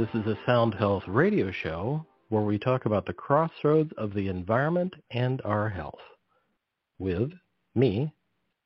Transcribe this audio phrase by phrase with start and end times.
[0.00, 4.28] This is a Sound Health radio show where we talk about the crossroads of the
[4.28, 6.00] environment and our health
[6.98, 7.32] with
[7.74, 8.10] me,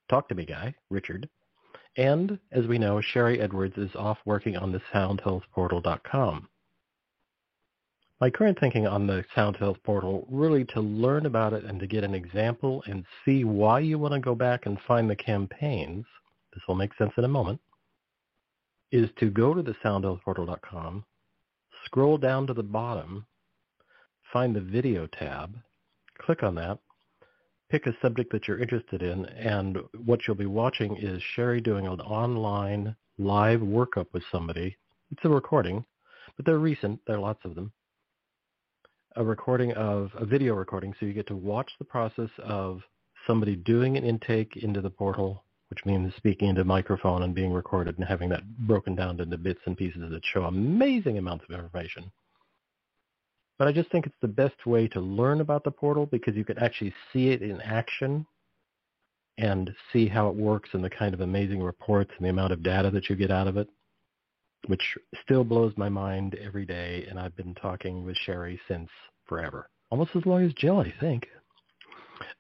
[0.08, 1.28] Talk to Me Guy, Richard,
[1.96, 6.48] and, as we know, Sharry Edwards is off working on the soundhealthportal.com.
[8.20, 11.88] My current thinking on the Sound Health Portal, really to learn about it and to
[11.88, 16.06] get an example and see why you want to go back and find the campaigns,
[16.52, 17.60] this will make sense in a moment,
[18.92, 21.04] is to go to the soundhealthportal.com,
[21.84, 23.26] scroll down to the bottom,
[24.32, 25.56] find the video tab,
[26.18, 26.78] click on that,
[27.70, 31.86] pick a subject that you're interested in, and what you'll be watching is Sharry doing
[31.86, 34.76] an online live workup with somebody.
[35.10, 35.84] It's a recording,
[36.36, 37.00] but they're recent.
[37.06, 37.72] There are lots of them.
[39.16, 42.80] A recording of a video recording, so you get to watch the process of
[43.26, 47.52] somebody doing an intake into the portal, which means speaking into a microphone and being
[47.52, 51.54] recorded and having that broken down into bits and pieces that show amazing amounts of
[51.54, 52.10] information.
[53.58, 56.44] But I just think it's the best way to learn about the portal because you
[56.44, 58.26] can actually see it in action
[59.38, 62.62] and see how it works and the kind of amazing reports and the amount of
[62.62, 63.68] data that you get out of it,
[64.66, 67.06] which still blows my mind every day.
[67.08, 68.88] And I've been talking with Sharry since
[69.26, 71.26] forever, almost as long as Jill, I think.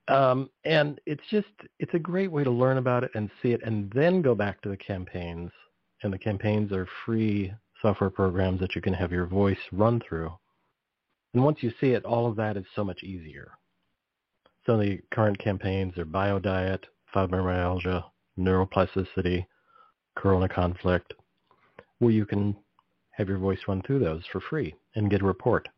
[0.08, 3.62] Um, and it's just, it's a great way to learn about it and see it
[3.64, 5.50] and then go back to the campaigns.
[6.02, 10.30] And the campaigns are free software programs that you can have your voice run through
[11.34, 13.50] and once you see it, all of that is so much easier.
[14.66, 18.04] Of the current campaigns are biodiet, fibromyalgia,
[18.38, 19.44] neuroplasticity,
[20.16, 21.12] corona conflict,
[21.98, 22.56] where you can
[23.10, 25.68] have your voice run through those for free and get a report.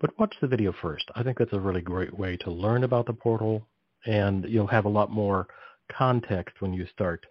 [0.00, 1.04] But watch the video first.
[1.14, 3.66] I think that's a really great way to learn about the portal,
[4.06, 5.46] and you'll have a lot more
[5.90, 7.24] context when you start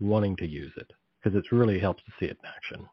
[0.00, 0.90] wanting to use it,
[1.22, 2.88] because it really helps to see it in action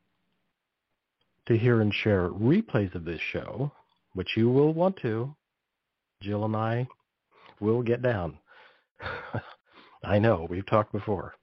[1.48, 3.72] to hear and share replays of this show,
[4.14, 5.36] which you will want to,
[6.22, 6.88] Jill and I
[7.60, 8.38] will get down.
[10.04, 11.36] I know, we've talked before.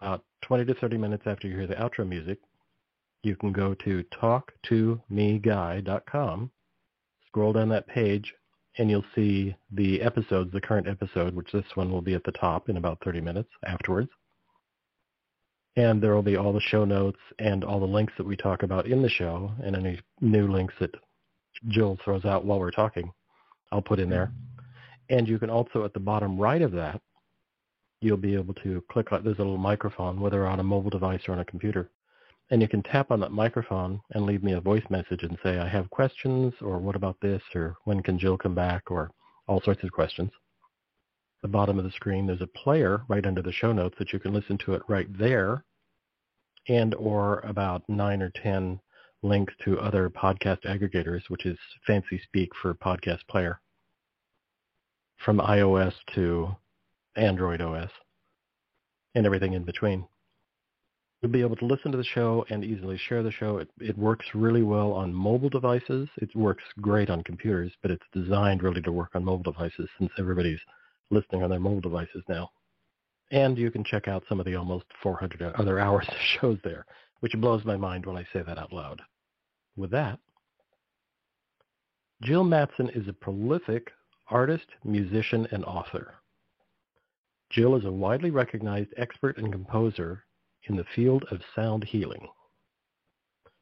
[0.00, 2.38] About 20 to 30 minutes after you hear the outro music,
[3.22, 6.50] you can go to talktomeguy.com,
[7.38, 8.34] scroll down that page,
[8.78, 12.32] and you'll see the episodes, the current episode, which this one will be at the
[12.32, 14.10] top in about 30 minutes afterwards.
[15.76, 18.64] And there will be all the show notes and all the links that we talk
[18.64, 20.92] about in the show and any new links that
[21.68, 23.12] Jill throws out while we're talking,
[23.70, 24.32] I'll put in there.
[25.08, 27.00] And you can also, at the bottom right of that,
[28.00, 31.34] you'll be able to click, there's a little microphone, whether on a mobile device or
[31.34, 31.88] on a computer.
[32.50, 35.58] And you can tap on that microphone and leave me a voice message and say,
[35.58, 39.10] I have questions, or what about this, or when can Jill come back, or
[39.46, 40.30] all sorts of questions.
[41.38, 44.12] At the bottom of the screen, there's a player right under the show notes that
[44.12, 45.64] you can listen to it right there
[46.68, 48.80] and or about nine or ten
[49.22, 53.60] links to other podcast aggregators, which is fancy speak for podcast player,
[55.16, 56.54] from iOS to
[57.16, 57.90] Android OS
[59.14, 60.06] and everything in between.
[61.20, 63.58] You'll be able to listen to the show and easily share the show.
[63.58, 66.08] It, it works really well on mobile devices.
[66.18, 70.12] It works great on computers, but it's designed really to work on mobile devices since
[70.16, 70.60] everybody's
[71.10, 72.50] listening on their mobile devices now.
[73.32, 76.86] And you can check out some of the almost 400 other hours of shows there,
[77.20, 79.02] which blows my mind when I say that out loud.
[79.76, 80.20] With that,
[82.22, 83.90] Jill Mattson is a prolific
[84.28, 86.14] artist, musician, and author.
[87.50, 90.24] Jill is a widely recognized expert and composer
[90.68, 92.28] in the field of sound healing.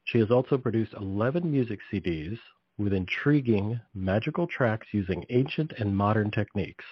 [0.05, 2.39] She has also produced 11 music CDs
[2.77, 6.85] with intriguing magical tracks using ancient and modern techniques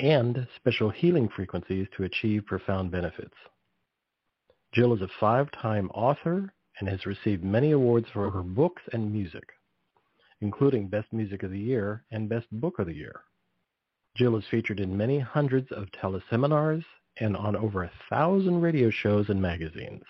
[0.00, 3.34] and special healing frequencies to achieve profound benefits.
[4.72, 9.48] Jill is a five-time author and has received many awards for her books and music,
[10.40, 13.22] including Best Music of the Year and Best Book of the Year.
[14.16, 16.84] Jill is featured in many hundreds of teleseminars
[17.20, 20.02] and on over a thousand radio shows and magazines.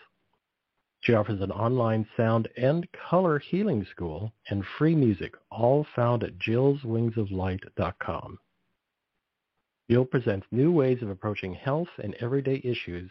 [1.01, 6.39] She offers an online sound and color healing school and free music, all found at
[6.39, 8.39] jillswingsoflight.com.
[9.91, 13.11] Jill presents new ways of approaching health and everyday issues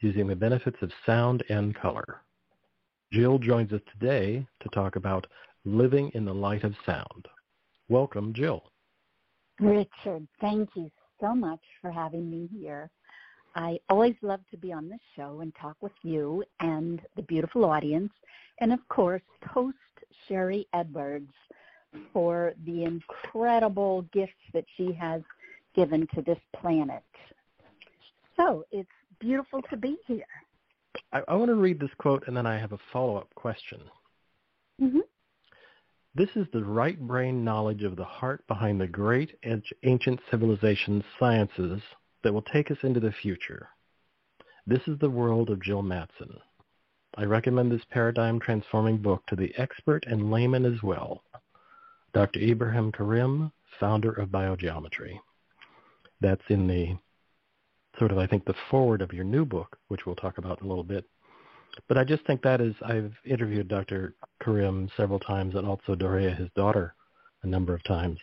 [0.00, 2.22] using the benefits of sound and color.
[3.12, 5.26] Jill joins us today to talk about
[5.64, 7.28] living in the light of sound.
[7.88, 8.64] Welcome, Jill.
[9.60, 10.90] Richard, thank you
[11.20, 12.90] so much for having me here.
[13.56, 17.64] I always love to be on this show and talk with you and the beautiful
[17.64, 18.12] audience,
[18.60, 19.22] and of course,
[19.52, 19.76] toast
[20.28, 21.32] Sharry Edwards
[22.12, 25.22] for the incredible gifts that she has
[25.74, 27.02] given to this planet.
[28.36, 28.88] So it's
[29.20, 30.26] beautiful to be here.
[31.14, 33.80] I, I want to read this quote and then I have a follow-up question.
[34.82, 35.00] Mm-hmm.
[36.14, 39.38] This is the right brain knowledge of the heart behind the great
[39.82, 41.80] ancient civilization's sciences
[42.26, 43.68] that will take us into the future.
[44.66, 46.36] This is the world of Jill Mattson.
[47.16, 51.22] I recommend this paradigm transforming book to the expert and layman as well.
[52.14, 52.40] Dr.
[52.40, 55.20] Ibrahim Karim, founder of Biogeometry.
[56.20, 56.98] That's in the
[57.96, 60.66] sort of, I think, the forward of your new book, which we'll talk about in
[60.66, 61.04] a little bit.
[61.86, 64.16] But I just think that is, I've interviewed Dr.
[64.42, 66.96] Karim several times and also Dorea, his daughter,
[67.44, 68.18] a number of times.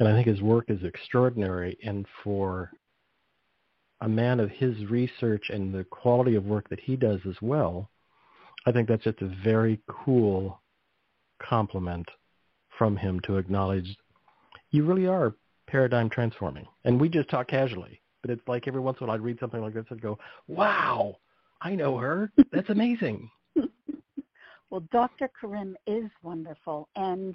[0.00, 1.76] And I think his work is extraordinary.
[1.84, 2.72] And for
[4.00, 7.90] a man of his research and the quality of work that he does as well,
[8.66, 10.60] I think that's just a very cool
[11.42, 12.08] compliment
[12.76, 13.96] from him to acknowledge
[14.70, 15.34] you really are
[15.66, 16.66] paradigm transforming.
[16.84, 19.38] And we just talk casually, but it's like every once in a while I'd read
[19.40, 21.16] something like this and go, wow,
[21.60, 22.30] I know her.
[22.52, 23.30] That's amazing.
[24.70, 25.28] well, Dr.
[25.40, 26.88] Karim is wonderful.
[26.96, 27.34] And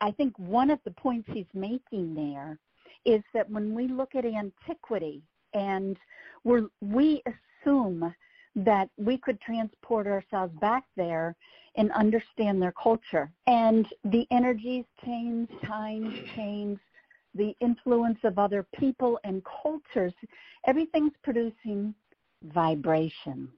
[0.00, 2.58] I think one of the points he's making there
[3.04, 5.22] is that when we look at antiquity
[5.54, 5.96] and
[6.44, 8.14] we're, we assume
[8.54, 11.34] that we could transport ourselves back there
[11.76, 13.30] and understand their culture.
[13.46, 16.78] And the energies change, times change,
[17.34, 20.12] the influence of other people and cultures,
[20.66, 21.94] everything's producing
[22.52, 23.50] vibrations.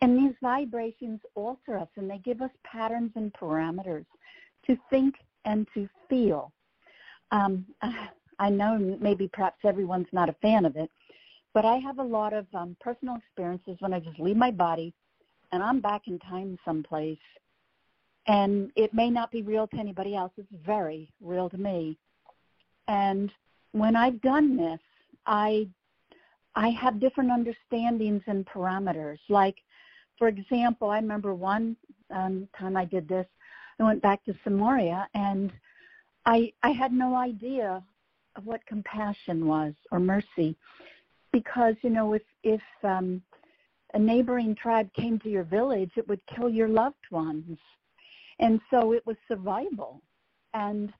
[0.00, 4.06] And these vibrations alter us and they give us patterns and parameters
[4.66, 5.14] to think
[5.44, 6.52] and to feel.
[7.30, 7.66] Um,
[8.38, 10.90] I know maybe perhaps everyone's not a fan of it,
[11.54, 14.94] but I have a lot of um, personal experiences when I just leave my body
[15.52, 17.18] and I'm back in time someplace.
[18.26, 20.32] And it may not be real to anybody else.
[20.36, 21.98] It's very real to me.
[22.88, 23.30] And
[23.72, 24.80] when I've done this,
[25.26, 25.68] I
[26.54, 29.18] I have different understandings and parameters.
[29.30, 29.56] Like,
[30.18, 31.76] for example, I remember one
[32.10, 33.26] um, time I did this.
[33.80, 35.52] I went back to Sumeria, and
[36.26, 37.82] I I had no idea
[38.36, 40.56] of what compassion was or mercy
[41.32, 43.22] because you know if if um,
[43.94, 47.58] a neighboring tribe came to your village, it would kill your loved ones,
[48.38, 50.00] and so it was survival,
[50.54, 50.92] and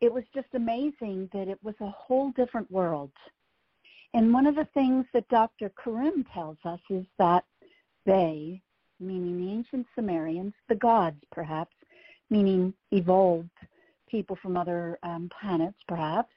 [0.00, 3.12] it was just amazing that it was a whole different world.
[4.14, 5.70] And one of the things that Dr.
[5.82, 7.44] Karim tells us is that
[8.06, 8.60] they,
[8.98, 11.76] meaning the ancient Sumerians, the gods perhaps,
[12.28, 13.50] meaning evolved
[14.08, 16.32] people from other um, planets perhaps,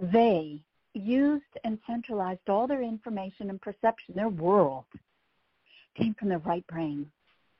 [0.00, 0.60] they
[0.98, 4.84] used and centralized all their information and perception, their world,
[5.96, 7.10] came from their right brain.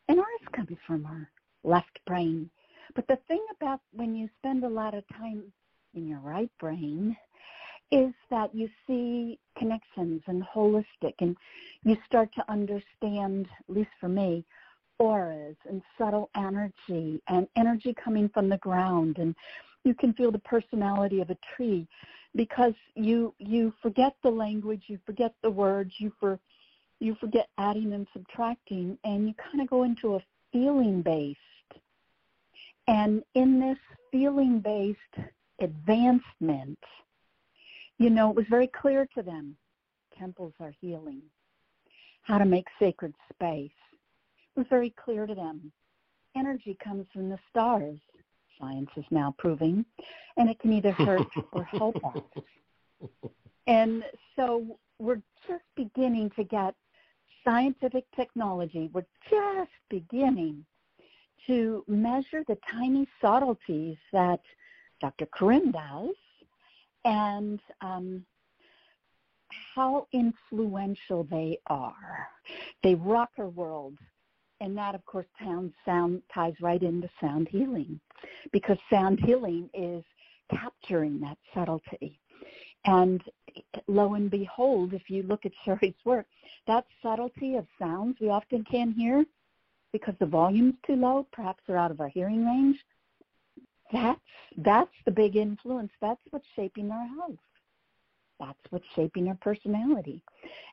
[0.08, 1.30] And ours comes from our
[1.64, 2.50] left brain.
[2.94, 5.44] But the thing about when you spend a lot of time
[5.94, 7.16] in your right brain
[7.90, 11.36] is that you see connections and holistic and
[11.84, 14.44] you start to understand, at least for me,
[14.98, 19.34] auras and subtle energy and energy coming from the ground and
[19.84, 21.86] you can feel the personality of a tree
[22.38, 26.38] because you you forget the language, you forget the words, you for
[27.00, 30.20] you forget adding and subtracting, and you kind of go into a
[30.52, 31.38] feeling based.
[32.86, 33.78] And in this
[34.12, 35.28] feeling based
[35.60, 36.78] advancement,
[37.98, 39.56] you know, it was very clear to them
[40.16, 41.22] temples are healing,
[42.22, 43.70] how to make sacred space.
[44.56, 45.72] It was very clear to them.
[46.36, 47.98] Energy comes from the stars
[48.60, 49.84] science is now proving,
[50.36, 52.22] and it can either hurt or help us.
[53.66, 54.02] And
[54.36, 56.74] so we're just beginning to get
[57.44, 58.90] scientific technology.
[58.92, 60.64] We're just beginning
[61.46, 64.40] to measure the tiny subtleties that
[65.00, 65.26] Dr.
[65.26, 66.14] Karim does
[67.04, 68.24] and um,
[69.74, 72.28] how influential they are.
[72.82, 73.98] They rock our world
[74.60, 78.00] and that of course sound sound ties right into sound healing
[78.52, 80.04] because sound healing is
[80.50, 82.18] capturing that subtlety.
[82.84, 83.22] And
[83.86, 86.26] lo and behold if you look at Sharry's work
[86.66, 89.24] that subtlety of sounds we often can't hear
[89.92, 92.78] because the volume's too low perhaps they're out of our hearing range
[93.92, 94.20] that's
[94.58, 95.92] that's the big influence.
[96.00, 97.38] That's what's shaping our health.
[98.40, 100.22] That's what's shaping our personality.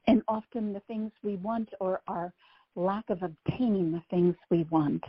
[0.08, 2.34] And often the things we want or are
[2.76, 5.04] lack of obtaining the things we want.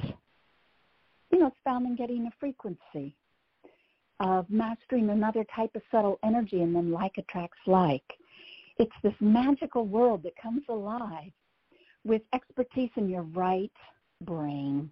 [1.30, 3.16] You know, it's found in getting a frequency
[4.20, 8.04] of mastering another type of subtle energy and then like attracts like.
[8.78, 11.32] It's this magical world that comes alive
[12.04, 13.72] with expertise in your right
[14.22, 14.90] brain.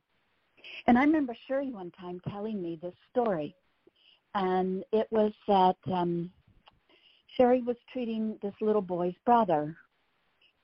[0.87, 3.54] And I remember Sharry one time telling me this story.
[4.35, 6.31] And it was that um,
[7.38, 9.76] Sharry was treating this little boy's brother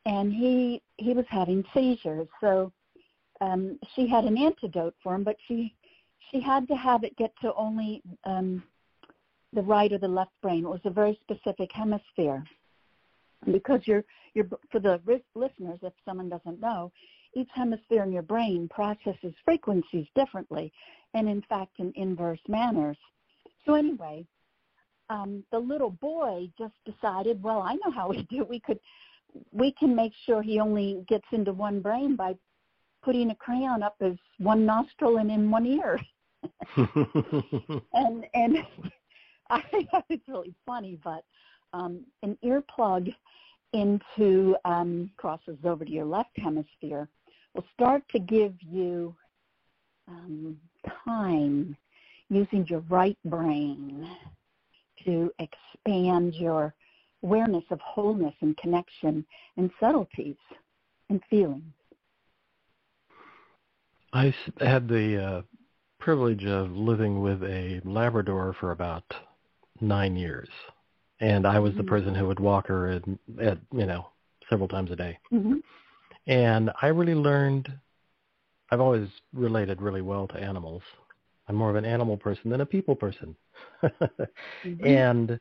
[0.06, 2.28] and he he was having seizures.
[2.40, 2.72] So
[3.40, 5.74] um, she had an antidote for him, but she
[6.30, 8.62] she had to have it get to only um,
[9.52, 10.64] the right or the left brain.
[10.64, 12.44] It was a very specific hemisphere
[13.50, 14.04] because you're
[14.34, 15.00] you're for the
[15.34, 16.92] listeners, if someone doesn't know,
[17.34, 20.72] each hemisphere in your brain processes frequencies differently,
[21.14, 22.98] and in fact in inverse manners.
[23.66, 24.26] So anyway,
[25.10, 28.44] um, the little boy just decided, well, I know how we do.
[28.44, 28.78] We could
[29.52, 32.34] we can make sure he only gets into one brain by
[33.02, 36.00] putting a crayon up his one nostril and in one ear.
[36.76, 38.58] and and
[39.50, 41.24] I think it's really funny, but
[41.72, 43.12] um, an earplug
[43.72, 47.08] into um, crosses over to your left hemisphere
[47.54, 49.14] will start to give you
[50.08, 50.56] um,
[51.04, 51.76] time
[52.28, 54.08] using your right brain
[55.04, 56.74] to expand your
[57.22, 59.24] awareness of wholeness and connection
[59.56, 60.36] and subtleties
[61.08, 61.72] and feelings.
[64.12, 65.42] I had the uh,
[65.98, 69.04] privilege of living with a Labrador for about
[69.80, 70.48] nine years,
[71.20, 71.82] and I was mm-hmm.
[71.82, 73.02] the person who would walk her at,
[73.40, 74.06] at you know
[74.48, 75.18] several times a day.
[75.32, 75.56] Mm-hmm.
[76.26, 77.72] And I really learned.
[78.72, 80.82] I've always related really well to animals.
[81.48, 83.34] I'm more of an animal person than a people person.
[83.82, 84.86] mm-hmm.
[84.86, 85.40] And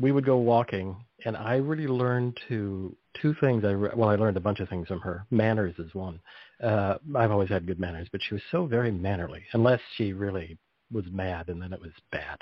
[0.00, 3.64] we would go walking, and I really learned to two things.
[3.64, 5.26] I re- well, I learned a bunch of things from her.
[5.30, 6.20] Manners is one.
[6.62, 10.58] Uh, I've always had good manners, but she was so very mannerly, unless she really
[10.92, 12.38] was mad, and then it was bad.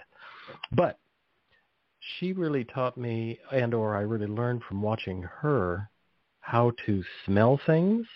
[0.72, 0.98] But
[2.18, 5.90] she really taught me, and or I really learned from watching her
[6.40, 8.06] how to smell things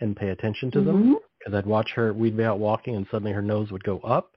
[0.00, 0.86] and pay attention to mm-hmm.
[0.86, 1.18] them.
[1.38, 4.32] Because I'd watch her, we'd be out walking, and suddenly her nose would go up,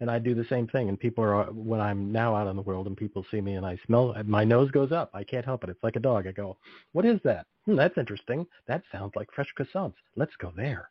[0.00, 0.88] and I do the same thing.
[0.88, 3.64] And people are when I'm now out in the world and people see me and
[3.64, 5.10] I smell, my nose goes up.
[5.14, 5.70] I can't help it.
[5.70, 6.26] It's like a dog.
[6.26, 6.56] I go,
[6.92, 7.46] "What is that?
[7.64, 8.46] Hmm, that's interesting.
[8.66, 9.94] That sounds like fresh croissants.
[10.16, 10.90] Let's go there."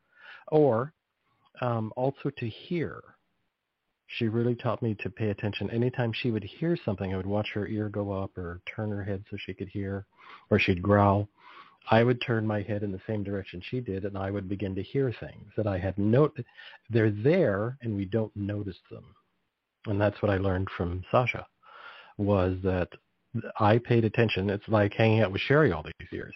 [0.51, 0.93] Or
[1.61, 3.01] um, also to hear.
[4.07, 5.69] She really taught me to pay attention.
[5.71, 9.03] Anytime she would hear something, I would watch her ear go up or turn her
[9.03, 10.05] head so she could hear,
[10.51, 11.27] or she'd growl.
[11.91, 14.73] I would turn my head in the same direction she did, and I would begin
[14.75, 16.37] to hear things that I had note.
[16.89, 19.03] They're there, and we don't notice them.
[19.85, 21.45] And that's what I learned from Sasha,
[22.17, 22.89] was that
[23.59, 24.49] I paid attention.
[24.49, 26.33] It's like hanging out with Sharry all these years.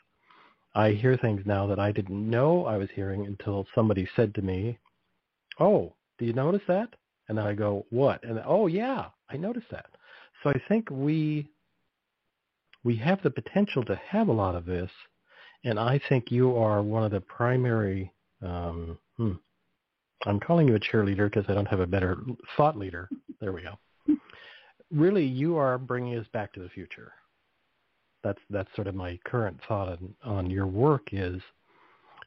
[0.75, 4.41] I hear things now that I didn't know I was hearing until somebody said to
[4.44, 4.77] me,
[5.60, 6.96] "Oh, do you notice that?"
[7.27, 9.88] And then I go, "What?" And oh yeah, I noticed that.
[10.44, 11.50] So I think we
[12.84, 14.91] we have the potential to have a lot of this
[15.63, 18.12] and I think you are one of the primary.
[18.42, 19.34] Um, hmm,
[20.25, 22.18] I'm calling you a cheerleader because I don't have a better
[22.56, 23.10] thought leader.
[23.39, 23.78] There we go.
[24.92, 27.12] Really, you are bringing us back to the future.
[28.24, 31.42] That's that's sort of my current thought on, on your work is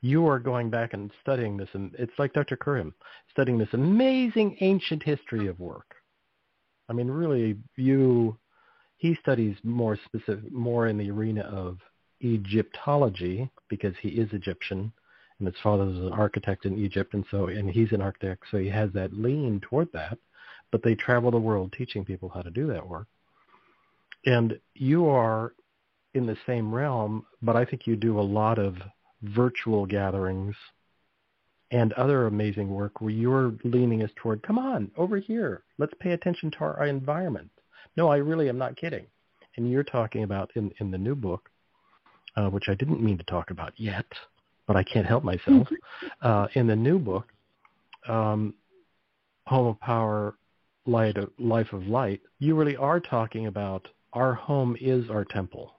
[0.01, 2.57] you are going back and studying this, and it's like Dr.
[2.57, 2.95] Karim
[3.31, 5.95] studying this amazing ancient history of work.
[6.89, 8.37] I mean, really, you
[8.97, 11.79] he studies more specific, more in the arena of
[12.23, 14.93] Egyptology because he is Egyptian
[15.39, 18.59] and his father was an architect in Egypt and so and he's an architect so
[18.59, 20.19] he has that lean toward that
[20.71, 23.07] but they travel the world teaching people how to do that work.
[24.25, 25.53] And you are
[26.15, 28.77] in the same realm but I think you do a lot of
[29.23, 30.55] virtual gatherings
[31.71, 36.13] and other amazing work where you're leaning us toward come on over here let's pay
[36.13, 37.51] attention to our environment.
[37.97, 39.07] No I really am not kidding.
[39.57, 41.51] And you're talking about in in the new book
[42.37, 44.07] uh, which I didn't mean to talk about yet,
[44.67, 45.69] but I can't help myself.
[46.23, 47.27] uh, in the new book,
[48.09, 48.55] um,
[49.47, 50.35] Home of Power,
[50.87, 55.75] Light of, Life of Light, you really are talking about our home is our temple.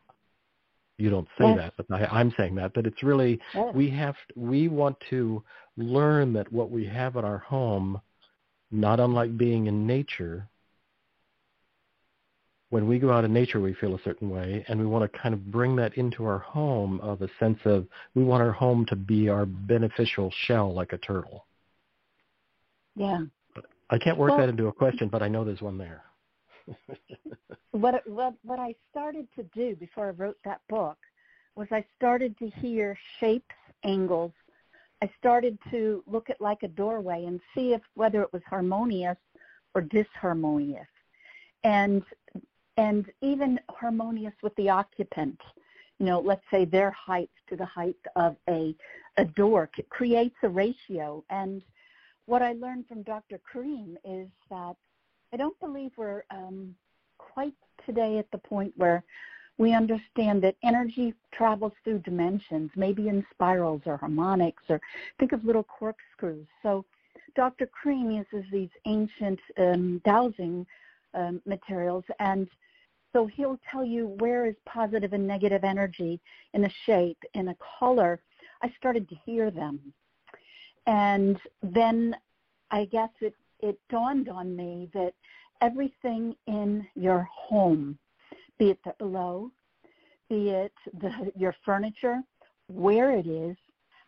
[0.98, 1.58] You don't say yes.
[1.58, 2.74] that, but I, am saying that.
[2.74, 3.74] But it's really yes.
[3.74, 5.44] we have we want to
[5.76, 8.00] learn that what we have in our home,
[8.72, 10.48] not unlike being in nature,
[12.74, 15.20] when we go out in nature, we feel a certain way, and we want to
[15.20, 18.84] kind of bring that into our home of a sense of we want our home
[18.88, 21.46] to be our beneficial shell like a turtle.
[22.96, 23.26] Yeah.
[23.92, 26.02] I can't work well, that into a question, but I know there's one there.
[27.74, 30.98] what, what, what I started to do before I wrote that book
[31.56, 33.54] was I started to hear shapes,
[33.84, 34.32] angles.
[35.04, 39.18] I started to look at like a doorway and see if whether it was harmonious
[39.76, 40.88] or disharmonious.
[41.64, 42.04] And
[42.78, 45.40] and even harmonious with the occupant.
[46.00, 48.76] You know, let's say their height to the height of a,
[49.18, 51.24] a door it creates a ratio.
[51.30, 51.62] And
[52.26, 53.40] what I learned from Dr.
[53.52, 54.76] Karim is that
[55.32, 56.76] I don't believe we're um,
[57.18, 57.54] quite
[57.86, 59.04] today at the point where
[59.58, 64.82] We understand that energy travels through dimensions, maybe in spirals or harmonics, or
[65.20, 66.48] think of little corkscrews.
[66.64, 66.86] So
[67.36, 67.70] Dr.
[67.82, 70.66] Karim uses these ancient um, dowsing
[71.14, 72.48] um, materials, and
[73.14, 76.20] so he'll tell you where is positive and negative energy
[76.54, 78.20] in a shape, in a color.
[78.62, 79.80] I started to hear them.
[80.88, 82.16] And then
[82.72, 85.14] I guess it, it dawned on me that
[85.62, 87.98] everything in your home,
[88.58, 89.52] be it the below,
[90.28, 92.22] be it the, your furniture,
[92.68, 93.56] where it is,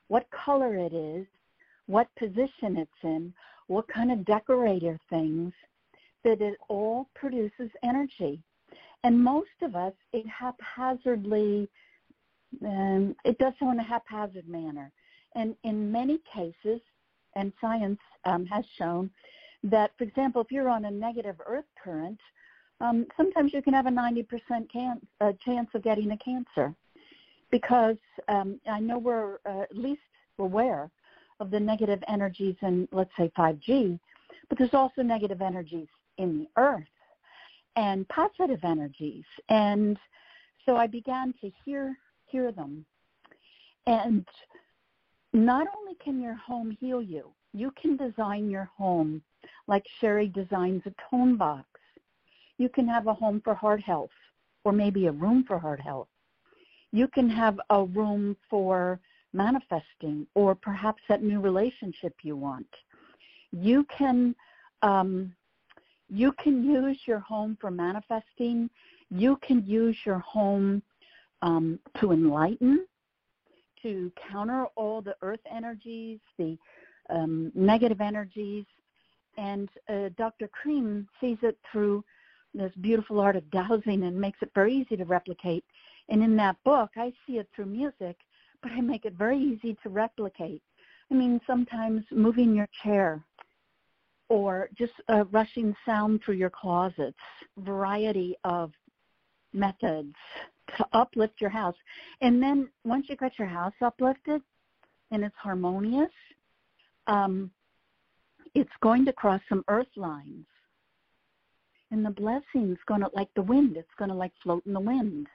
[0.08, 1.28] what color it is,
[1.86, 3.34] what position it's in,
[3.68, 5.54] what kind of decorator things,
[6.24, 8.42] that it all produces energy.
[9.04, 11.70] And most of us, it haphazardly,
[12.64, 14.92] um, it does so in a haphazard manner.
[15.36, 16.82] And in many cases,
[17.36, 19.12] and science um, has shown
[19.64, 22.20] that, for example, if you're on a negative earth current,
[22.82, 24.26] um, sometimes you can have a 90%
[24.72, 26.74] can- uh, chance of getting a cancer
[27.52, 27.98] because
[28.28, 30.02] um, I know we're uh, at least
[30.40, 30.90] aware
[31.40, 34.00] of the negative energies in, let's say, 5G,
[34.50, 35.88] but there's also negative energies
[36.18, 36.84] in the earth
[37.76, 39.26] and positive energies.
[39.50, 39.98] And
[40.66, 42.86] so I began to hear hear them.
[43.88, 44.26] And
[45.34, 49.22] not only can your home heal you, you can design your home
[49.68, 51.68] like Sharry designs a tone box.
[52.58, 54.10] You can have a home for heart health
[54.64, 56.08] or maybe a room for heart health.
[56.92, 59.00] You can have a room for
[59.34, 62.68] manifesting or perhaps that new relationship you want.
[63.52, 64.36] You can
[64.82, 65.34] um,
[66.10, 68.70] you can use your home for manifesting.
[69.10, 70.82] You can use your home
[71.42, 72.86] um, to enlighten,
[73.82, 76.58] to counter all the earth energies, the
[77.10, 78.66] um, negative energies.
[79.38, 80.50] And uh, Dr.
[80.62, 82.04] Karim sees it through
[82.54, 85.66] this beautiful art of dowsing and makes it very easy to replicate.
[86.10, 88.16] And in that book, I see it through music,
[88.62, 90.62] but I make it very easy to replicate.
[91.12, 93.24] I mean, sometimes moving your chair
[94.30, 97.18] or just a rushing sound through your closets,
[97.58, 98.72] variety of
[99.54, 100.16] methods
[100.78, 101.76] to uplift your house.
[102.22, 104.42] And then once you got your house uplifted
[105.12, 106.12] and it's harmonious,
[107.08, 107.52] um,
[108.54, 110.46] it's going to cross some earth lines.
[111.92, 114.80] And the blessing's going to, like the wind, it's going to like float in the
[114.80, 115.28] wind.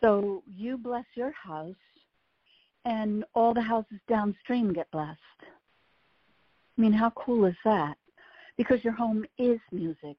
[0.00, 1.74] So you bless your house
[2.84, 5.18] and all the houses downstream get blessed.
[6.76, 7.96] I mean, how cool is that?
[8.56, 10.16] Because your home is music.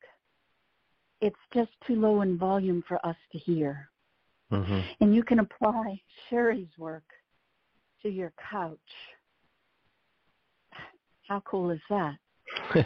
[1.22, 3.90] It's just too low in volume for us to hear.
[4.52, 4.80] Mm-hmm.
[5.02, 7.04] And you can apply Sharry's work
[8.02, 8.78] to your couch.
[11.28, 12.16] How cool is that?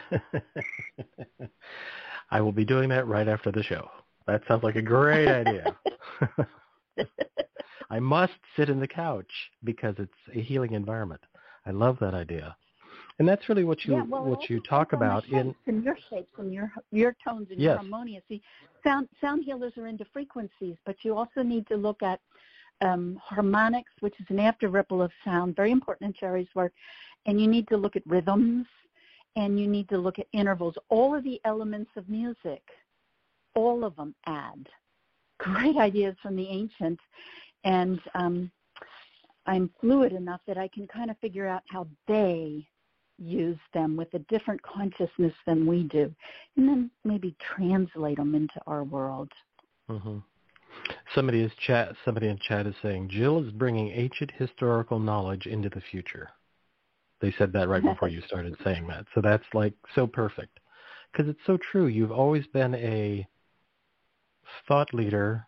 [2.32, 3.90] I will be doing that right after the show.
[4.28, 5.76] That sounds like a great idea.
[7.90, 9.32] I must sit in the couch
[9.64, 11.22] because it's a healing environment.
[11.66, 12.56] I love that idea
[13.19, 16.32] and that's really what you yeah, well, what you talk about in and your shapes
[16.38, 17.71] and your your tones and yes.
[17.71, 18.23] your harmonious.
[18.29, 18.41] See,
[18.84, 22.21] sound sound healers are into frequencies, but you also need to look at
[22.82, 26.71] um, harmonics, which is an after ripple of sound, very important in Sharry's work,
[27.25, 28.65] and you need to look at rhythms,
[29.36, 30.75] and you need to look at intervals.
[30.88, 32.63] All of the elements of music,
[33.53, 34.67] all of them add
[35.39, 37.03] great ideas from the ancients,
[37.65, 38.49] and um,
[39.45, 42.65] I'm fluid enough that I can kind of figure out how they
[43.19, 46.13] use them with a different consciousness than we do,
[46.58, 49.32] and then maybe translate them into our world.
[49.89, 50.19] Mm-hmm.
[51.13, 51.95] Somebody is chat.
[52.05, 56.29] Somebody in chat is saying Jill is bringing ancient historical knowledge into the future.
[57.21, 60.60] They said that right before you started saying that, so that's like so perfect
[61.12, 61.88] because it's so true.
[61.88, 63.27] You've always been a
[64.67, 65.45] thought leader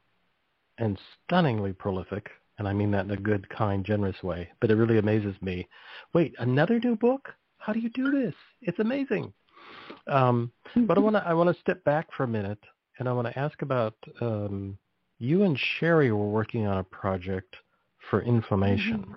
[0.77, 4.49] and stunningly prolific, and I mean that in a good, kind, generous way.
[4.59, 5.67] But it really amazes me.
[6.13, 7.33] Wait, another new book?
[7.61, 8.33] How do you do this?
[8.61, 9.31] It's amazing.
[10.07, 12.59] Um, but I want to I want to step back for a minute,
[12.99, 14.77] and I want to ask about um,
[15.19, 17.55] you and Sherry were working on a project
[18.09, 19.13] for inflammation, mm-hmm.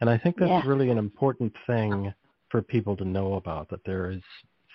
[0.00, 0.62] and I think that's yeah.
[0.64, 2.14] really an important thing
[2.48, 3.68] for people to know about.
[3.70, 4.22] That there is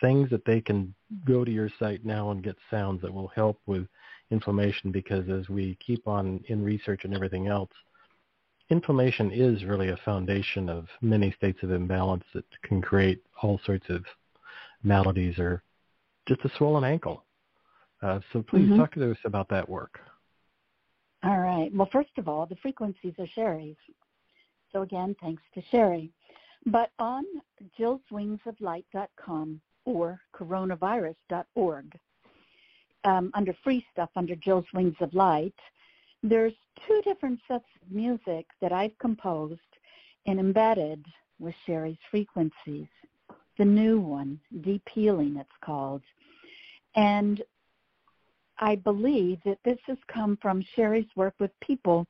[0.01, 0.93] things that they can
[1.25, 3.87] go to your site now and get sounds that will help with
[4.31, 7.71] inflammation because as we keep on in research and everything else,
[8.69, 13.85] inflammation is really a foundation of many states of imbalance that can create all sorts
[13.89, 14.03] of
[14.83, 15.63] maladies or
[16.27, 17.25] just a swollen ankle.
[18.01, 18.77] Uh, so please mm-hmm.
[18.77, 19.99] talk to us about that work.
[21.23, 21.69] All right.
[21.73, 23.75] Well, first of all, the frequencies are Sharry's.
[24.71, 26.11] So again, thanks to Sharry.
[26.65, 27.23] But on
[27.79, 31.99] jillswingsoflight.com or coronavirus.org,
[33.05, 35.55] um, under free stuff, under Jill's Wings of Light,
[36.23, 36.53] there's
[36.87, 39.59] two different sets of music that I've composed
[40.25, 41.05] and embedded
[41.39, 42.87] with Sharry's frequencies.
[43.57, 46.01] The new one, Deep Healing it's called.
[46.95, 47.41] And
[48.59, 52.05] I believe that this has come from Sharry's work with people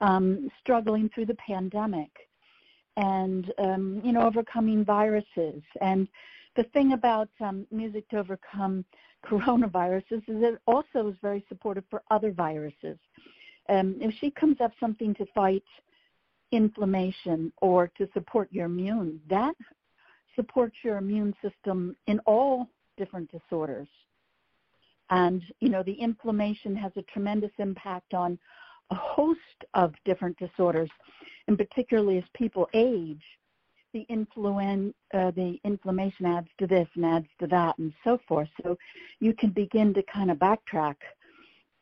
[0.00, 2.10] um, struggling through the pandemic
[2.96, 5.62] and, um, you know, overcoming viruses.
[5.80, 6.08] And
[6.56, 8.84] the thing about um, music to overcome
[9.26, 12.98] coronaviruses is it also is very supportive for other viruses.
[13.68, 15.64] Um, if she comes up something to fight
[16.52, 19.54] inflammation or to support your immune, that
[20.34, 23.88] supports your immune system in all different disorders.
[25.10, 28.38] And, you know, the inflammation has a tremendous impact on
[28.90, 29.40] a host
[29.74, 30.90] of different disorders,
[31.46, 33.22] and particularly as people age,
[33.92, 38.48] the, influen- uh, the inflammation adds to this and adds to that and so forth.
[38.62, 38.76] So
[39.20, 40.96] you can begin to kind of backtrack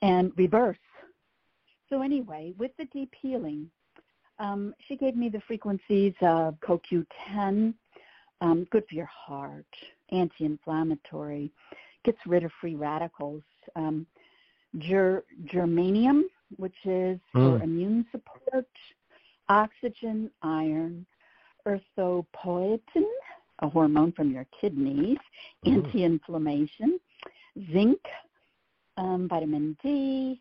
[0.02, 0.78] and reverse.
[1.88, 3.70] So anyway, with the deep healing,
[4.38, 7.74] um, she gave me the frequencies of CoQ10,
[8.40, 9.66] um, good for your heart,
[10.12, 11.50] anti-inflammatory,
[12.04, 13.42] gets rid of free radicals.
[13.76, 14.06] Um,
[14.78, 16.22] ger- germanium,
[16.56, 17.58] which is mm.
[17.58, 18.66] for immune support,
[19.48, 21.06] oxygen, iron,
[21.66, 23.04] erythropoietin,
[23.60, 25.18] a hormone from your kidneys,
[25.64, 25.72] mm.
[25.72, 26.98] anti-inflammation,
[27.72, 28.00] zinc,
[28.96, 30.40] um, vitamin D,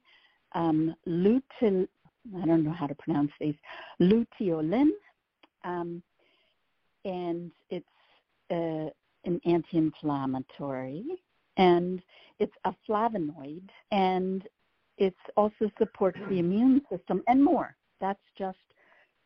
[0.56, 1.88] um, luteal,
[2.42, 3.56] I don't know how to pronounce these,
[4.02, 4.90] luteolin,
[5.64, 6.02] um,
[7.04, 7.86] and it's
[8.50, 8.90] uh,
[9.26, 11.04] an anti-inflammatory
[11.58, 12.02] and
[12.40, 14.48] it's a flavonoid and
[14.98, 17.76] it also supports the immune system and more.
[18.00, 18.58] That's just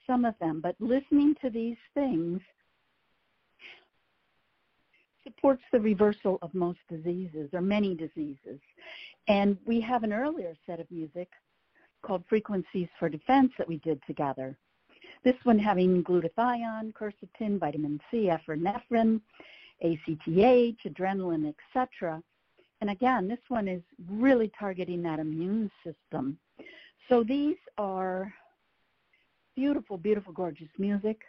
[0.07, 0.61] some of them.
[0.61, 2.41] But listening to these things
[5.23, 8.59] supports the reversal of most diseases or many diseases.
[9.27, 11.29] And we have an earlier set of music
[12.01, 14.57] called Frequencies for Defense that we did together.
[15.23, 19.21] This one having glutathione, quercetin, vitamin C, epinephrine,
[19.81, 22.21] ACTH, adrenaline, etc.
[22.81, 26.39] And again, this one is really targeting that immune system.
[27.09, 28.33] So these are
[29.55, 31.21] beautiful, beautiful, gorgeous music.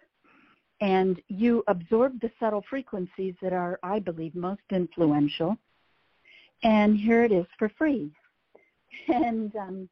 [0.80, 5.56] And you absorb the subtle frequencies that are, I believe, most influential.
[6.62, 8.10] And here it is for free.
[9.08, 9.88] And, um,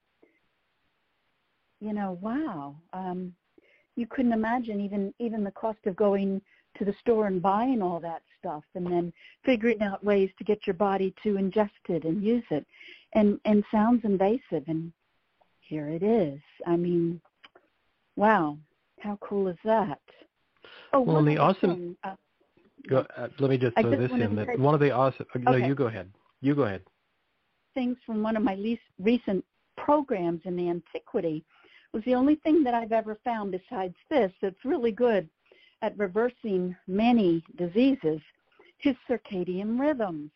[1.81, 2.75] you know, wow.
[2.93, 3.33] Um,
[3.99, 6.41] you couldn't imagine even even the cost of going
[6.79, 9.13] to the store and buying all that stuff and then
[9.45, 12.65] figuring out ways to get your body to ingest it and use it
[13.15, 14.93] and and sounds invasive and
[15.61, 17.21] here it is i mean
[18.17, 18.57] wow
[19.01, 20.01] how cool is that
[20.93, 22.15] oh well the awesome uh,
[22.89, 25.39] go, uh, let me just throw just this in that one of the awesome uh,
[25.39, 25.59] okay.
[25.59, 26.09] no you go ahead
[26.41, 26.83] you go ahead
[27.75, 29.45] things from one of my least recent
[29.77, 31.45] programs in the antiquity
[31.93, 35.29] was the only thing that I've ever found besides this that's really good
[35.83, 38.21] at reversing many diseases
[38.79, 40.31] his circadian rhythms.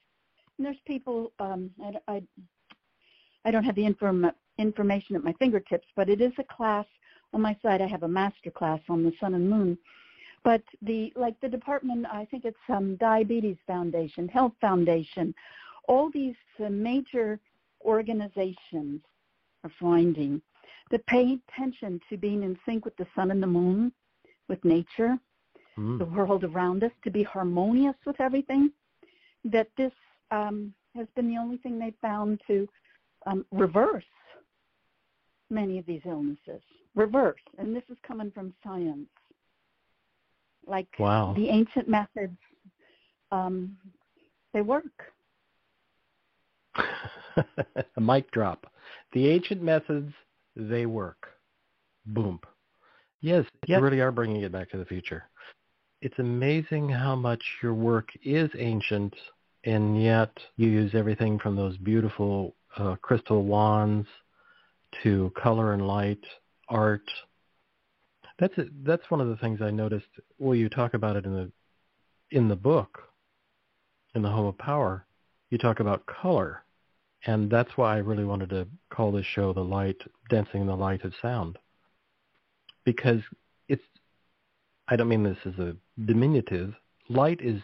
[0.58, 2.22] And there's people, um, I, I,
[3.44, 6.86] I don't have the inform, information at my fingertips, but it is a class
[7.32, 7.80] on my site.
[7.80, 9.78] I have a master class on the sun and moon.
[10.44, 15.32] But the like the department, I think it's um, Diabetes Foundation, Health Foundation,
[15.88, 17.38] all these uh, major
[17.84, 19.00] organizations
[19.64, 20.40] are finding
[20.90, 23.92] that pay attention to being in sync with the sun and the moon,
[24.48, 25.16] with nature,
[25.78, 25.98] mm.
[25.98, 28.70] the world around us, to be harmonious with everything,
[29.44, 29.92] that this
[30.30, 32.68] um, has been the only thing they've found to
[33.26, 34.04] um, reverse
[35.50, 36.62] many of these illnesses.
[36.94, 37.40] Reverse.
[37.58, 39.08] And this is coming from science.
[40.66, 41.34] Like wow.
[41.36, 42.36] the ancient methods,
[43.30, 43.76] um,
[44.52, 44.84] they work.
[47.96, 48.66] A mic drop.
[49.12, 50.12] The ancient methods,
[50.56, 51.28] they work.
[52.06, 52.40] Boom.
[53.20, 53.78] Yes, yep.
[53.78, 55.24] you really are bringing it back to the future
[56.02, 59.14] it's amazing how much your work is ancient,
[59.64, 64.08] and yet you use everything from those beautiful uh, crystal wands
[65.04, 66.22] to color and light,
[66.68, 67.08] art.
[68.40, 70.08] That's a, that's one of the things I noticed.
[70.38, 71.52] Well, you talk about it in the
[72.36, 72.98] in the book,
[74.16, 75.06] in the Home of Power.
[75.50, 76.64] You talk about color,
[77.26, 80.76] and that's why I really wanted to call this show "The Light Dancing in the
[80.76, 81.58] Light of Sound,"
[82.84, 83.20] because
[83.68, 83.82] it's
[84.88, 86.74] I don't mean this as a diminutive.
[87.08, 87.60] Light is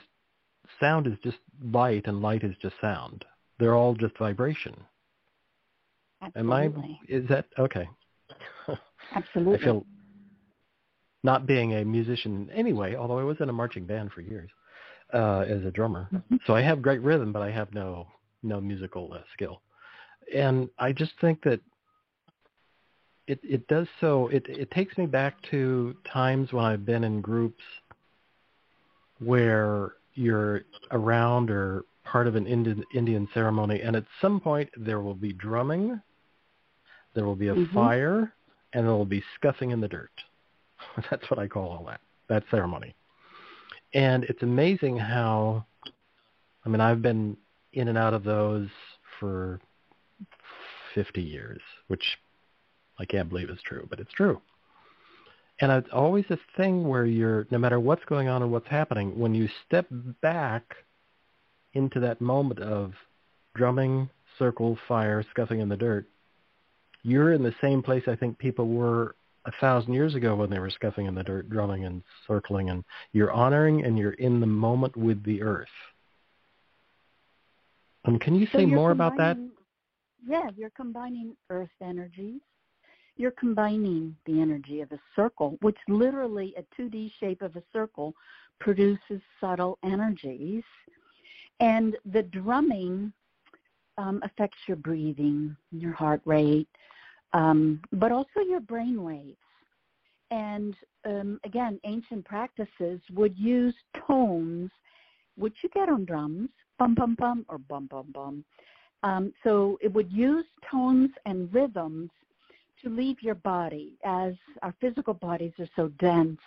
[0.80, 3.24] sound is just light and light is just sound.
[3.58, 4.76] They're all just vibration.
[6.22, 6.40] Absolutely.
[6.40, 7.88] Am I is that okay?
[9.14, 9.58] Absolutely.
[9.58, 9.86] I feel
[11.24, 14.50] not being a musician anyway, although I was in a marching band for years
[15.12, 16.08] uh, as a drummer.
[16.12, 16.36] Mm-hmm.
[16.46, 18.06] So I have great rhythm, but I have no
[18.42, 19.60] no musical uh, skill.
[20.34, 21.60] And I just think that
[23.26, 24.28] it it does so.
[24.28, 27.62] It it takes me back to times when I've been in groups
[29.20, 35.00] where you're around or part of an Indian Indian ceremony, and at some point there
[35.00, 36.00] will be drumming,
[37.14, 37.74] there will be a mm-hmm.
[37.74, 38.34] fire,
[38.72, 40.12] and there will be scuffing in the dirt.
[41.10, 42.94] That's what I call all that that ceremony.
[43.94, 45.64] And it's amazing how,
[46.64, 47.36] I mean, I've been
[47.78, 48.68] in and out of those
[49.20, 49.60] for
[50.94, 52.18] 50 years, which
[52.98, 54.40] I can't believe is true, but it's true.
[55.60, 59.18] And it's always this thing where you're, no matter what's going on or what's happening,
[59.18, 59.86] when you step
[60.22, 60.74] back
[61.74, 62.92] into that moment of
[63.54, 66.06] drumming, circle, fire, scuffing in the dirt,
[67.02, 69.14] you're in the same place I think people were
[69.46, 72.84] a thousand years ago when they were scuffing in the dirt, drumming and circling, and
[73.12, 75.68] you're honoring and you're in the moment with the earth.
[78.08, 79.36] Um, can you say so more about that?
[80.26, 82.40] Yeah, you're combining earth energies.
[83.16, 88.14] You're combining the energy of a circle, which literally a 2D shape of a circle
[88.60, 90.62] produces subtle energies.
[91.60, 93.12] And the drumming
[93.98, 96.68] um, affects your breathing, your heart rate,
[97.34, 99.36] um, but also your brain waves.
[100.30, 103.74] And um, again, ancient practices would use
[104.06, 104.70] tones,
[105.36, 108.44] which you get on drums, bum bum bum or bum bum bum.
[109.02, 112.10] Um, so it would use tones and rhythms
[112.82, 116.40] to leave your body, as our physical bodies are so dense.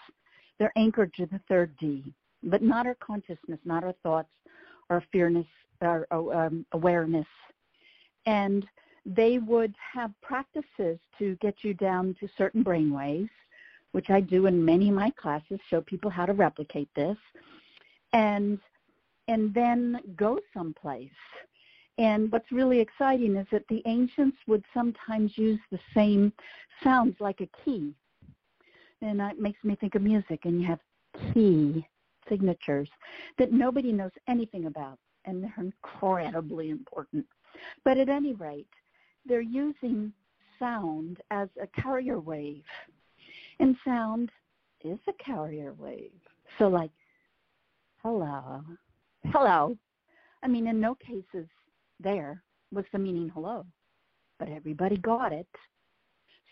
[0.60, 2.13] They're anchored to the third D,
[2.44, 4.30] but not our consciousness, not our thoughts,
[4.89, 5.48] our fearness,
[5.82, 7.28] our um, awareness.
[8.26, 8.65] And
[9.06, 13.30] they would have practices to get you down to certain brain waves,
[13.91, 17.17] which I do in many of my classes, show people how to replicate this,
[18.13, 18.60] and
[19.32, 21.10] and then go someplace.
[21.98, 26.34] And what's really exciting is that the ancients would sometimes use the same
[26.84, 27.94] sounds like a key.
[29.02, 30.80] And that makes me think of music, and you have
[31.34, 31.88] key
[32.28, 32.89] signatures
[33.38, 37.26] that nobody knows anything about, and they're incredibly important.
[37.86, 38.67] But at any rate,
[39.26, 40.12] they're using
[40.60, 42.63] sound as a carrier wave.
[43.60, 44.30] And sound
[44.84, 46.12] is a carrier wave.
[46.58, 46.91] So like,
[48.04, 48.63] hello,
[49.25, 49.77] hello.
[50.43, 51.47] I mean, in no cases
[51.99, 53.65] there was the meaning hello,
[54.39, 55.47] but everybody got it.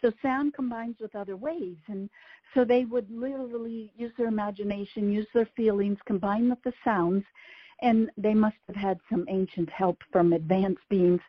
[0.01, 2.09] So sound combines with other waves, and
[2.53, 7.23] so they would literally use their imagination, use their feelings, combine with the sounds,
[7.81, 11.21] and they must have had some ancient help from advanced beings.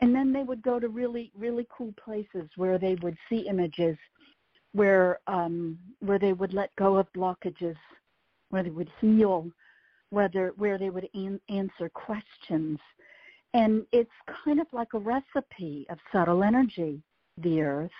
[0.00, 3.96] And then they would go to really, really cool places where they would see images,
[4.72, 7.76] where um, where they would let go of blockages,
[8.50, 9.50] where they would heal,
[10.12, 12.78] whether where they would an- answer questions.
[13.54, 14.10] And it's
[14.44, 17.02] kind of like a recipe of subtle energy.
[17.38, 17.90] The earth,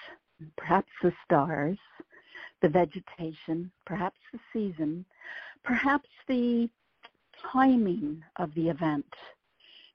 [0.58, 1.78] perhaps the stars,
[2.60, 5.06] the vegetation, perhaps the season,
[5.64, 6.68] perhaps the
[7.50, 9.06] timing of the event.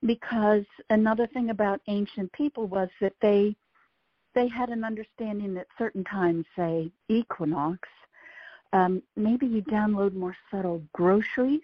[0.04, 3.56] Because another thing about ancient people was that they
[4.34, 7.80] they had an understanding that certain times, say equinox,
[8.74, 11.62] um, maybe you download more subtle groceries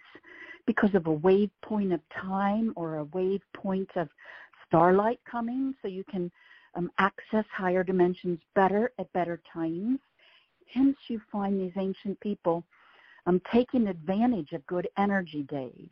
[0.65, 4.09] because of a wave point of time or a wave point of
[4.65, 6.31] starlight coming, so you can
[6.75, 9.99] um, access higher dimensions better at better times.
[10.67, 12.63] Hence, you find these ancient people
[13.25, 15.89] um, taking advantage of good energy days.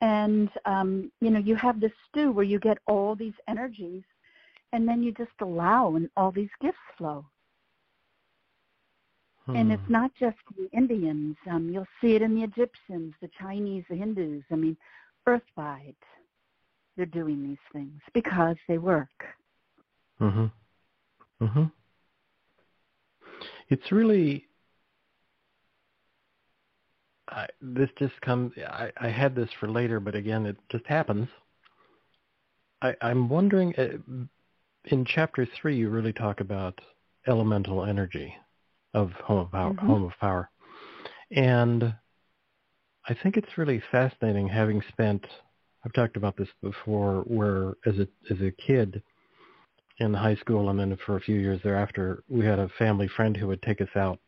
[0.00, 4.02] And, um, you know, you have this stew where you get all these energies
[4.72, 7.24] and then you just allow and all these gifts flow.
[9.46, 9.56] Hmm.
[9.56, 11.36] And it's not just the Indians.
[11.50, 14.42] Um, you'll see it in the Egyptians, the Chinese, the Hindus.
[14.50, 14.76] I mean,
[15.26, 15.96] Earthwide,
[16.96, 19.24] they're doing these things because they work.
[20.20, 20.50] Mhm.
[21.40, 21.72] Mhm.
[23.68, 24.48] It's really
[27.28, 28.52] I, this just comes.
[28.58, 31.28] I, I had this for later, but again, it just happens.
[32.82, 33.74] I, I'm wondering.
[33.76, 34.26] Uh,
[34.86, 36.78] in chapter three, you really talk about
[37.26, 38.36] elemental energy
[38.94, 39.86] of home of power, mm-hmm.
[39.86, 40.50] home of power,
[41.30, 41.94] and
[43.06, 44.48] I think it's really fascinating.
[44.48, 45.26] Having spent,
[45.84, 49.02] I've talked about this before, where as a as a kid
[49.98, 53.36] in high school and then for a few years thereafter, we had a family friend
[53.36, 54.18] who would take us out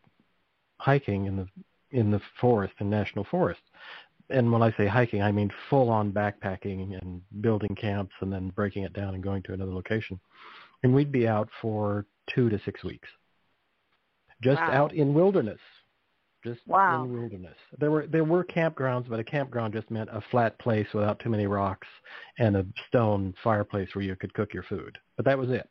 [0.79, 1.47] hiking in the
[1.91, 3.61] in the forest, in national forest.
[4.29, 8.49] And when I say hiking, I mean full on backpacking and building camps and then
[8.49, 10.19] breaking it down and going to another location.
[10.83, 13.07] And we'd be out for two to six weeks.
[14.41, 14.71] Just wow.
[14.71, 15.59] out in wilderness.
[16.43, 17.03] Just wow.
[17.03, 17.57] in wilderness.
[17.79, 21.29] There were there were campgrounds, but a campground just meant a flat place without too
[21.29, 21.87] many rocks
[22.37, 24.97] and a stone fireplace where you could cook your food.
[25.15, 25.67] But that was it.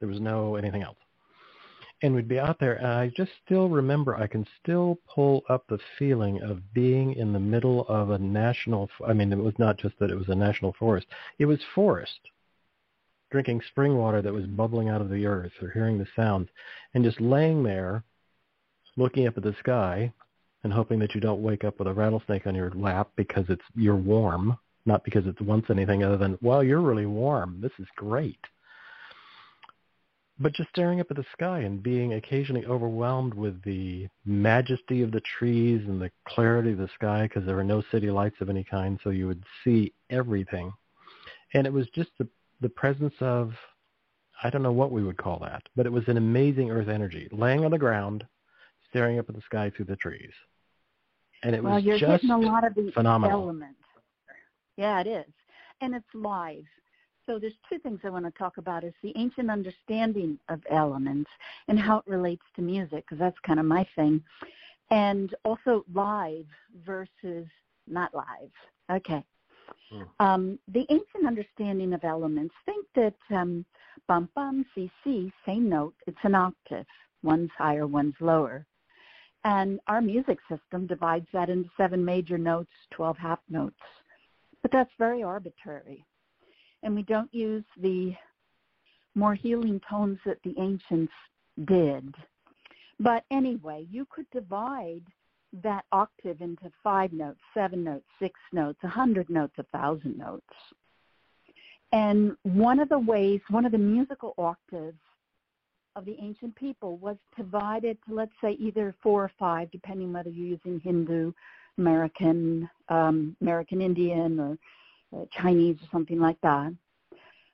[0.00, 0.98] There was no anything else.
[2.02, 5.64] and we'd be out there and I just still remember I can still pull up
[5.68, 9.78] the feeling of being in the middle of a national I mean it was not
[9.78, 11.06] just that it was a national forest
[11.38, 12.18] it was forest
[13.34, 16.48] drinking spring water that was bubbling out of the earth or hearing the sounds
[16.94, 18.04] and just laying there
[18.96, 20.12] looking up at the sky
[20.62, 23.64] and hoping that you don't wake up with a rattlesnake on your lap because it's
[23.74, 27.88] you're warm not because it wants anything other than well you're really warm this is
[27.96, 28.38] great
[30.38, 35.10] but just staring up at the sky and being occasionally overwhelmed with the majesty of
[35.10, 38.48] the trees and the clarity of the sky because there were no city lights of
[38.48, 40.72] any kind, so you would see everything.
[41.52, 42.28] And it was just the,
[42.64, 43.52] the presence of,
[44.42, 47.28] I don't know what we would call that, but it was an amazing earth energy,
[47.30, 48.24] laying on the ground,
[48.88, 50.32] staring up at the sky through the trees.
[51.42, 53.42] And it well, was you're just getting a lot of the phenomenal.
[53.42, 53.78] elements.
[54.78, 55.32] Yeah, it is.
[55.82, 56.64] And it's live.
[57.26, 61.30] So there's two things I want to talk about is the ancient understanding of elements
[61.68, 64.22] and how it relates to music, because that's kind of my thing.
[64.90, 66.46] And also live
[66.86, 67.46] versus
[67.86, 68.50] not live.
[68.90, 69.22] Okay.
[69.94, 70.24] Hmm.
[70.24, 73.64] Um, the ancient understanding of elements think that um,
[74.08, 75.94] bum bum c c same note.
[76.06, 76.86] It's an octave.
[77.22, 78.66] One's higher, one's lower.
[79.44, 83.76] And our music system divides that into seven major notes, 12 half notes.
[84.62, 86.04] But that's very arbitrary
[86.84, 88.14] and we don't use the
[89.16, 91.12] more healing tones that the ancients
[91.64, 92.14] did.
[93.00, 95.02] But anyway, you could divide
[95.62, 100.42] that octave into five notes, seven notes, six notes, a hundred notes, a thousand notes.
[101.92, 104.98] And one of the ways, one of the musical octaves
[105.96, 110.28] of the ancient people was divided to, let's say, either four or five, depending whether
[110.30, 111.32] you're using Hindu,
[111.78, 114.58] American, um, American Indian, or
[115.16, 116.72] uh, Chinese or something like that.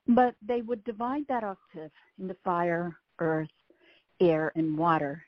[0.07, 3.47] But they would divide that octave into fire, earth,
[4.19, 5.23] air, and water.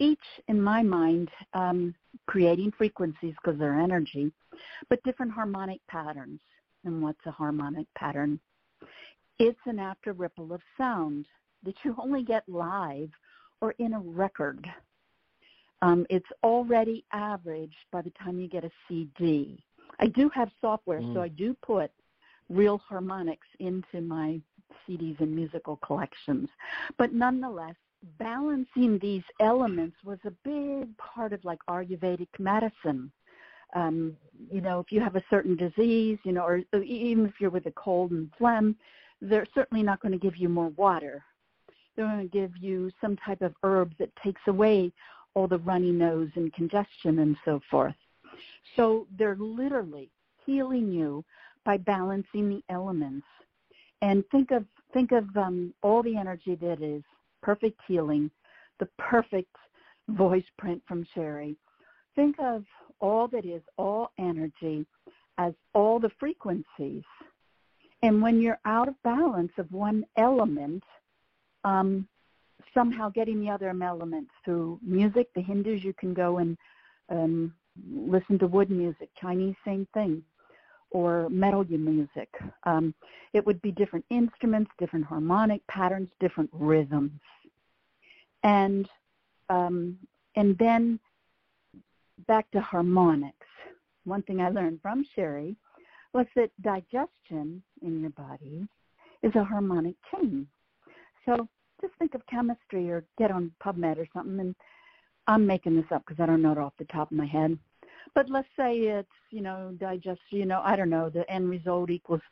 [0.00, 1.94] Each, in my mind, um,
[2.26, 4.32] creating frequencies because they're energy,
[4.88, 6.40] but different harmonic patterns.
[6.84, 8.40] And what's a harmonic pattern?
[9.38, 11.26] It's an after ripple of sound
[11.62, 13.10] that you only get live
[13.60, 14.66] or in a record.
[15.82, 19.62] Um, it's already averaged by the time you get a CD.
[19.98, 21.14] I do have software, mm.
[21.14, 21.90] so I do put
[22.48, 24.40] real harmonics into my
[24.88, 26.48] CDs and musical collections.
[26.96, 27.76] But nonetheless,
[28.18, 33.10] balancing these elements was a big part of like Ayurvedic medicine.
[33.74, 34.16] Um,
[34.50, 37.66] you know, if you have a certain disease, you know, or even if you're with
[37.66, 38.76] a cold and phlegm,
[39.20, 41.22] they're certainly not going to give you more water.
[41.94, 44.92] They're going to give you some type of herb that takes away
[45.34, 47.94] all the runny nose and congestion and so forth.
[48.76, 50.10] So they're literally
[50.46, 51.24] healing you
[51.64, 53.26] by balancing the elements.
[54.02, 57.02] And think of think of um, all the energy that is
[57.42, 58.30] perfect healing,
[58.78, 59.54] the perfect
[60.08, 61.56] voice print from Sharry.
[62.14, 62.64] Think of
[63.00, 64.86] all that is all energy
[65.38, 67.04] as all the frequencies.
[68.02, 70.82] And when you're out of balance of one element,
[71.64, 72.08] um,
[72.74, 76.56] somehow getting the other elements through music, the Hindus, you can go and
[77.10, 77.54] um,
[77.88, 79.10] listen to wood music.
[79.20, 80.22] Chinese, same thing
[80.90, 82.28] or metal music.
[82.64, 82.94] Um,
[83.32, 87.20] it would be different instruments, different harmonic patterns, different rhythms,
[88.42, 88.88] and
[89.48, 89.98] um,
[90.36, 90.98] and then
[92.26, 93.46] back to harmonics.
[94.04, 95.56] One thing I learned from Sharry
[96.12, 98.66] was that digestion in your body
[99.22, 100.46] is a harmonic chain.
[101.24, 101.48] So
[101.80, 104.54] just think of chemistry or get on PubMed or something, and
[105.26, 107.58] I'm making this up because I don't know it off the top of my head.
[108.14, 111.90] But let's say it's, you know, digest, you know, I don't know, the end result
[111.90, 112.22] equals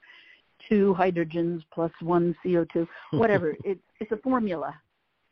[0.68, 3.56] two hydrogens plus one CO2, whatever.
[3.64, 4.74] it's it's a formula.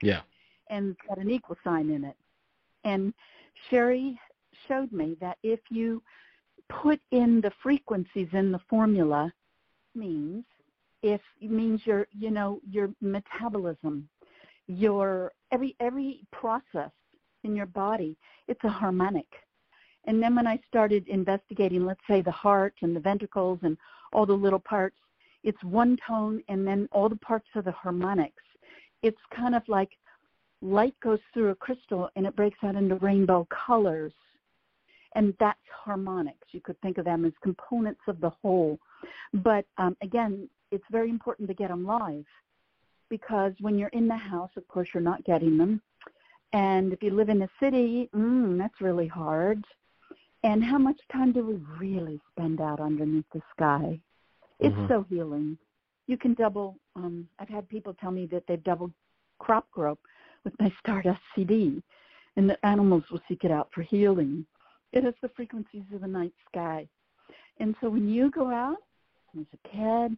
[0.03, 0.21] Yeah.
[0.69, 2.17] And it's got an equal sign in it.
[2.85, 3.13] And
[3.71, 4.19] Sharry
[4.69, 6.03] showed me that if you
[6.69, 9.33] put in the frequencies in the formula
[9.95, 10.45] means
[11.03, 14.09] if it means your you know your metabolism
[14.67, 16.91] your every every process
[17.45, 18.17] in your body
[18.49, 19.29] it's a harmonic
[20.07, 23.77] and then when I started investigating, let's say the heart and the ventricles and
[24.13, 24.97] all the little parts,
[25.43, 28.43] it's one tone and then all the parts are the harmonics.
[29.03, 29.91] It's kind of like
[30.63, 34.13] light goes through a crystal and it breaks out into rainbow colors.
[35.15, 36.49] And that's harmonics.
[36.51, 38.79] You could think of them as components of the whole.
[39.33, 42.25] But um, again, it's very important to get them live
[43.09, 45.81] because when you're in the house, of course, you're not getting them.
[46.53, 49.65] And if you live in a city, mm, that's really hard.
[50.45, 53.99] And how much time do we really spend out underneath the sky?
[54.61, 54.89] It's mm-hmm.
[54.89, 55.59] so healing.
[56.07, 56.77] You can double.
[56.95, 58.93] Um, I've had people tell me that they've doubled
[59.39, 59.99] crop growth
[60.45, 61.83] with my Stardust CD,
[62.37, 64.47] and the animals will seek it out for healing.
[64.93, 66.89] It has the frequencies of the night sky.
[67.59, 68.77] And so when you go out
[69.39, 70.17] as a kid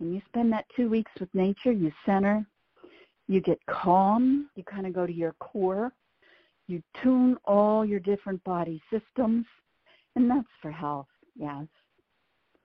[0.00, 2.44] and you spend that two weeks with nature, you center,
[3.28, 5.92] you get calm, you kind of go to your core,
[6.70, 9.44] you tune all your different body systems,
[10.16, 11.66] and that's for health, yes.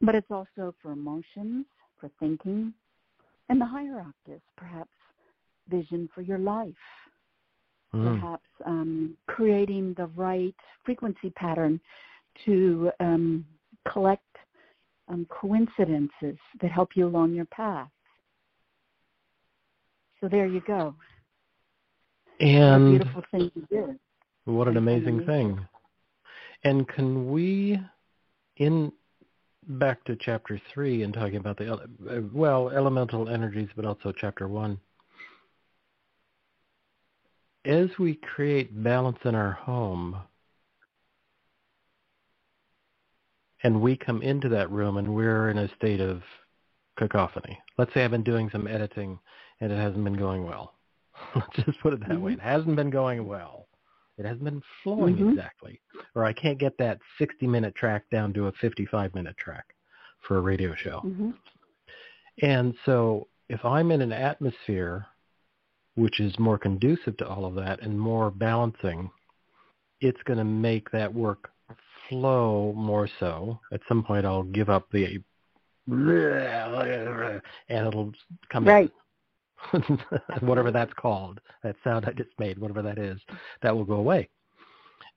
[0.02, 1.66] But it's also for emotions,
[2.00, 2.74] for thinking,
[3.50, 4.92] and the higher octaves, perhaps
[5.70, 6.74] vision for your life,
[7.94, 8.20] mm.
[8.20, 11.80] perhaps um, creating the right frequency pattern
[12.46, 13.46] to um,
[13.92, 14.24] collect
[15.08, 17.90] um, coincidences that help you along your path.
[20.22, 20.96] So there you go.
[22.40, 24.00] And what a beautiful thing to do.
[24.46, 25.66] What an amazing thing.
[26.64, 27.80] And can we,
[28.58, 28.92] in
[29.68, 34.80] back to chapter three and talking about the well elemental energies, but also chapter one.
[37.66, 40.18] As we create balance in our home,
[43.64, 46.22] and we come into that room and we're in a state of
[47.00, 47.58] cacophony.
[47.80, 49.18] Let's say I've been doing some editing
[49.60, 50.75] and it hasn't been going well.
[51.36, 52.22] Let's just put it that mm-hmm.
[52.22, 52.34] way.
[52.34, 53.68] It hasn't been going well.
[54.18, 55.30] It hasn't been flowing mm-hmm.
[55.30, 55.82] exactly.
[56.16, 59.66] Or I can't get that 60 minute track down to a 55 minute track
[60.28, 61.02] for a radio show.
[61.06, 61.32] Mm-hmm.
[62.42, 65.06] And so if I'm in an atmosphere
[65.96, 69.10] which is more conducive to all of that and more balancing,
[70.02, 71.50] it's going to make that work
[72.10, 73.60] flow more so.
[73.72, 75.20] At some point I'll give up the
[77.70, 78.12] and it'll
[78.52, 78.92] come right.
[80.42, 83.20] whatever that's called, that sound I just made, whatever that is,
[83.62, 84.30] that will go away.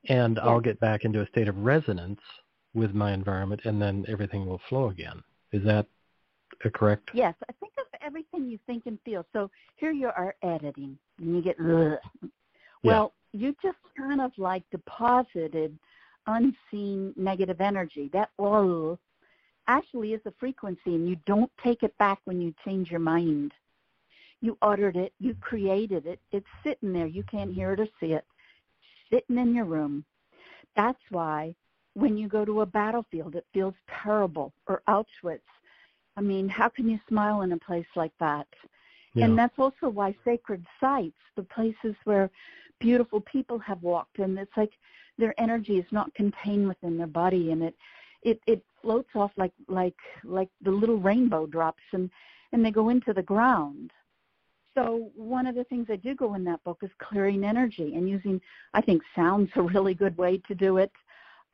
[0.08, 0.48] And yeah.
[0.48, 2.20] I'll get back into a state of resonance
[2.74, 5.22] with my environment, and then everything will flow again.
[5.52, 5.86] Is that
[6.74, 7.10] correct?
[7.12, 9.24] Yes, I think of everything you think and feel.
[9.32, 11.98] So here you are editing, and you get, Ugh.
[12.82, 13.40] well, yeah.
[13.40, 15.78] you just kind of like deposited
[16.26, 18.10] unseen negative energy.
[18.12, 18.98] That oh
[19.66, 23.52] actually is a frequency, and you don't take it back when you change your mind.
[24.40, 26.20] You uttered it, you created it.
[26.30, 27.06] It's sitting there.
[27.06, 28.24] You can't hear it or see it.
[29.10, 30.04] Sitting in your room.
[30.76, 31.54] That's why
[31.94, 35.40] when you go to a battlefield, it feels terrible, or Auschwitz.
[36.16, 38.46] I mean, how can you smile in a place like that?
[39.14, 39.24] Yeah.
[39.24, 42.30] And that's also why sacred sites, the places where
[42.78, 44.72] beautiful people have walked, and it's like
[45.18, 47.74] their energy is not contained within their body, and it
[48.22, 52.10] it it floats off like like like the little rainbow drops, and
[52.52, 53.90] and they go into the ground.
[54.78, 58.08] So one of the things I do go in that book is clearing energy and
[58.08, 58.40] using.
[58.74, 60.92] I think sound's a really good way to do it.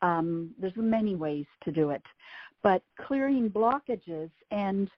[0.02, 2.02] Um, there's many ways to do it,
[2.62, 4.90] but clearing blockages and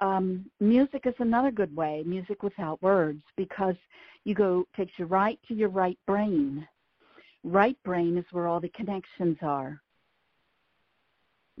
[0.00, 2.04] um, music is another good way.
[2.06, 3.74] Music without words, because
[4.22, 6.64] you go takes you right to your right brain.
[7.42, 9.80] Right brain is where all the connections are.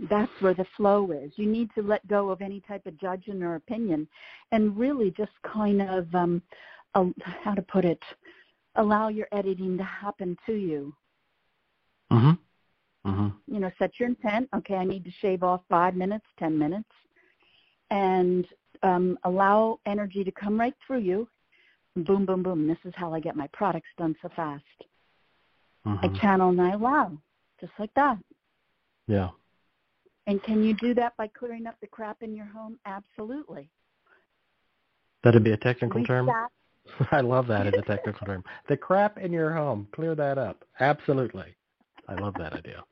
[0.08, 1.32] That's where the flow is.
[1.36, 4.08] You need to let go of any type of judging or opinion,
[4.52, 6.42] and really just kind of um,
[6.94, 7.06] uh,
[7.42, 8.00] how to put it,
[8.76, 10.94] allow your editing to happen to you.
[12.12, 13.10] Mm-hmm.
[13.10, 13.54] Mm-hmm.
[13.54, 14.48] You know, set your intent.
[14.56, 16.88] Okay, I need to shave off five minutes, ten minutes,
[17.90, 18.46] and
[18.82, 21.28] um, allow energy to come right through you.
[21.96, 22.68] Boom, boom, boom.
[22.68, 24.64] This is how I get my products done so fast.
[25.86, 26.04] Mm-hmm.
[26.04, 27.12] I channel and I allow,
[27.60, 28.18] just like that.
[29.06, 29.30] Yeah.
[30.28, 32.78] And can you do that by clearing up the crap in your home?
[32.84, 33.70] Absolutely.
[35.24, 36.30] That'd be a technical term.
[37.10, 38.44] I love that as a technical term.
[38.68, 40.64] The crap in your home, clear that up.
[40.80, 41.56] Absolutely.
[42.08, 42.84] I love that idea.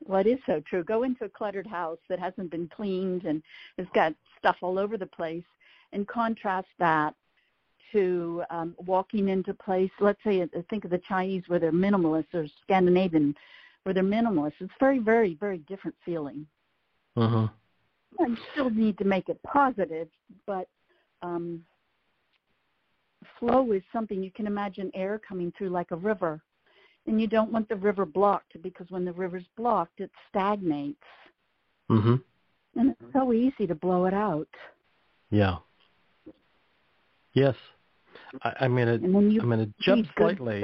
[0.00, 0.82] Well, it is so true.
[0.82, 3.42] Go into a cluttered house that hasn't been cleaned and
[3.76, 5.44] has got stuff all over the place,
[5.92, 7.14] and contrast that
[7.92, 9.90] to um, walking into place.
[10.00, 13.34] Let's say, uh, think of the Chinese where they're minimalists, or Scandinavian
[13.88, 14.60] where they're minimalists.
[14.60, 16.46] It's very, very, very different feeling.
[17.16, 17.48] Uh-huh.
[18.18, 20.08] You still need to make it positive,
[20.46, 20.68] but
[21.22, 21.64] um,
[23.40, 26.42] flow is something you can imagine air coming through like a river.
[27.06, 31.00] And you don't want the river blocked because when the river's blocked, it stagnates.
[31.88, 32.16] hmm
[32.76, 34.48] And it's so easy to blow it out.
[35.30, 35.56] Yeah.
[37.32, 37.54] Yes.
[38.42, 40.62] I, I'm gonna I'm gonna jump slightly.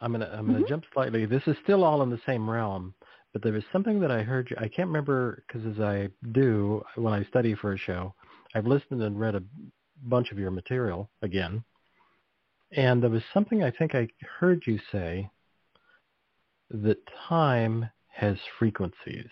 [0.00, 0.68] I'm gonna I'm gonna mm-hmm.
[0.68, 1.26] jump slightly.
[1.26, 2.94] This is still all in the same realm,
[3.32, 4.56] but there was something that I heard you.
[4.58, 8.14] I can't remember because as I do when I study for a show,
[8.54, 9.42] I've listened and read a
[10.04, 11.64] bunch of your material again.
[12.72, 15.30] And there was something I think I heard you say
[16.70, 19.30] that time has frequencies,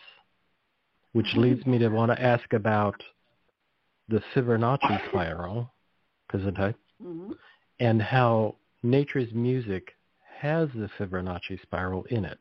[1.13, 3.01] which leads me to want to ask about
[4.09, 5.71] the Fibonacci spiral
[6.33, 7.33] Gesundheit, Mm-hmm.
[7.79, 9.96] and how nature's music
[10.37, 12.39] has the Fibonacci spiral in it.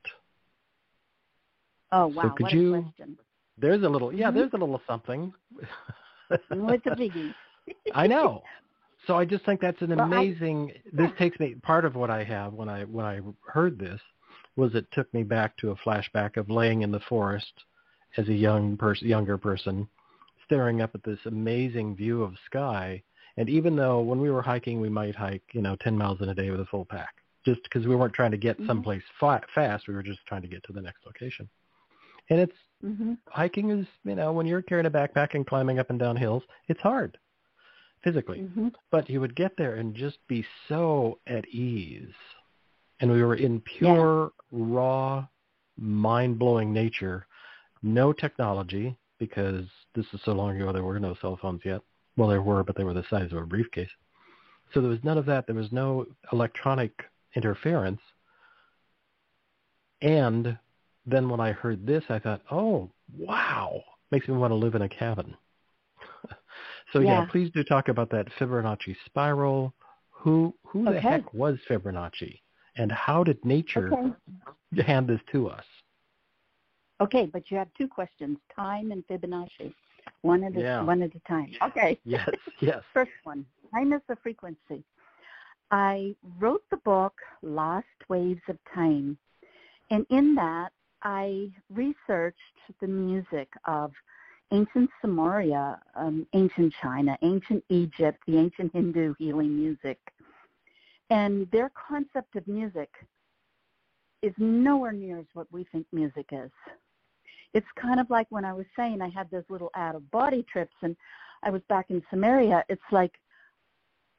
[1.91, 3.17] Oh wow, So could what you- a question.
[3.57, 4.33] There's a little, yeah, Mhm.
[4.33, 5.33] there's a little something.
[6.49, 7.33] What's a biggie?
[7.93, 8.43] I know.
[9.07, 10.73] So I just think that's an Well, I- amazing.
[10.91, 11.15] this yeah.
[11.17, 11.55] takes me.
[11.55, 14.01] Part of what I have when I when I heard this
[14.57, 17.63] was it took me back to a flashback of laying in the forest
[18.17, 19.87] as a young person, younger person,
[20.43, 23.03] staring up at this amazing view of sky.
[23.37, 26.29] And even though when we were hiking, we might hike, you know, 10 miles in
[26.29, 27.15] a day with a full pack,
[27.45, 28.67] just because we weren't trying to get Mhm.
[28.67, 29.87] someplace fa- fast.
[29.87, 31.47] We were just trying to get to the next location.
[32.29, 35.89] And it's hmm hiking is, you know, when you're carrying a backpack and climbing up
[35.89, 37.17] and down hills, it's hard
[38.03, 38.39] physically.
[38.39, 42.13] hmm But you would get there and just be so at ease.
[42.99, 45.27] And we were in pure, raw,
[45.77, 47.27] mind-blowing nature.
[47.83, 51.81] No technology because this is so long ago there were no cell phones yet.
[52.15, 53.89] Well, there were, but they were the size of a briefcase.
[54.73, 55.45] So there was none of that.
[55.45, 56.91] There was no electronic
[57.35, 58.01] interference.
[60.01, 60.57] And
[61.05, 63.81] then when I heard this, I thought, oh, wow,
[64.11, 65.35] makes me want to live in a cabin.
[66.93, 67.21] so yeah.
[67.21, 67.25] Yeah.
[67.31, 69.73] please do talk about that Fibonacci spiral.
[70.11, 72.39] Who who the heck was Fibonacci,
[72.77, 74.81] and how did nature Okay.
[74.83, 75.63] hand this to us?
[76.99, 79.73] Okay, but you have two questions: time and Fibonacci.
[80.21, 80.81] One at a Yeah.
[80.81, 81.51] one at a time.
[81.61, 81.99] Okay.
[82.05, 82.27] Yes,
[82.59, 82.81] yes.
[82.93, 84.83] First one: time is the frequency.
[85.71, 89.17] I wrote the book Lost Waves of Time,
[89.89, 90.69] and in that
[91.03, 92.39] I researched
[92.81, 93.91] the music of
[94.51, 99.99] ancient Sumeria, um, ancient China, ancient Egypt, the ancient Hindu healing music,
[101.09, 102.89] and their concept of music
[104.21, 106.51] is nowhere near as what we think music is.
[107.53, 110.43] It's kind of like when I was saying I had those little out of body
[110.51, 110.95] trips and
[111.43, 112.63] I was back in Sumeria.
[112.69, 113.13] It's like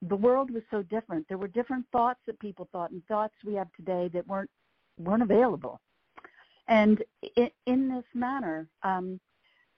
[0.02, 1.26] the world was so different.
[1.28, 4.50] There were different thoughts that people thought and thoughts we have today that weren't
[4.98, 5.80] weren't available.
[6.68, 7.02] And
[7.36, 9.20] in, in this manner, um,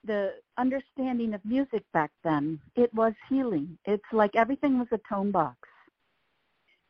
[0.04, 3.78] the understanding of music back then, it was healing.
[3.84, 5.58] It's like everything was a tone box.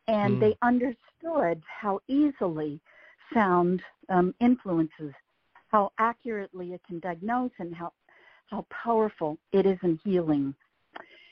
[0.07, 0.41] And Mm.
[0.41, 2.81] they understood how easily
[3.35, 5.13] sound um, influences,
[5.69, 7.93] how accurately it can diagnose, and how
[8.47, 10.55] how powerful it is in healing.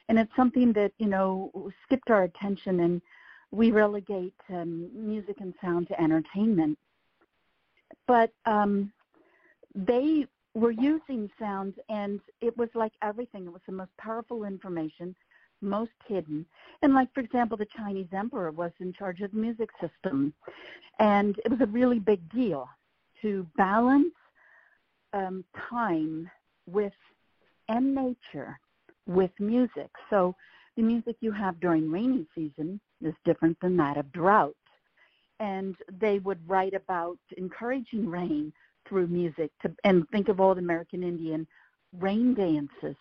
[0.08, 3.02] And it's something that you know skipped our attention, and
[3.50, 6.78] we relegate um, music and sound to entertainment.
[8.06, 8.92] But um,
[9.74, 13.46] they were using sound, and it was like everything.
[13.46, 15.14] It was the most powerful information,
[15.60, 16.46] most hidden.
[16.82, 20.32] And like, for example, the Chinese emperor was in charge of the music system.
[20.98, 22.68] And it was a really big deal
[23.22, 24.14] to balance
[25.12, 26.30] um, time
[26.66, 26.92] with
[27.68, 28.58] and nature
[29.06, 29.90] with music.
[30.10, 30.34] So
[30.76, 34.56] the music you have during rainy season is different than that of drought.
[35.40, 38.52] And they would write about encouraging rain
[38.88, 41.46] through music to, and think of old American Indian
[41.98, 42.96] rain dances.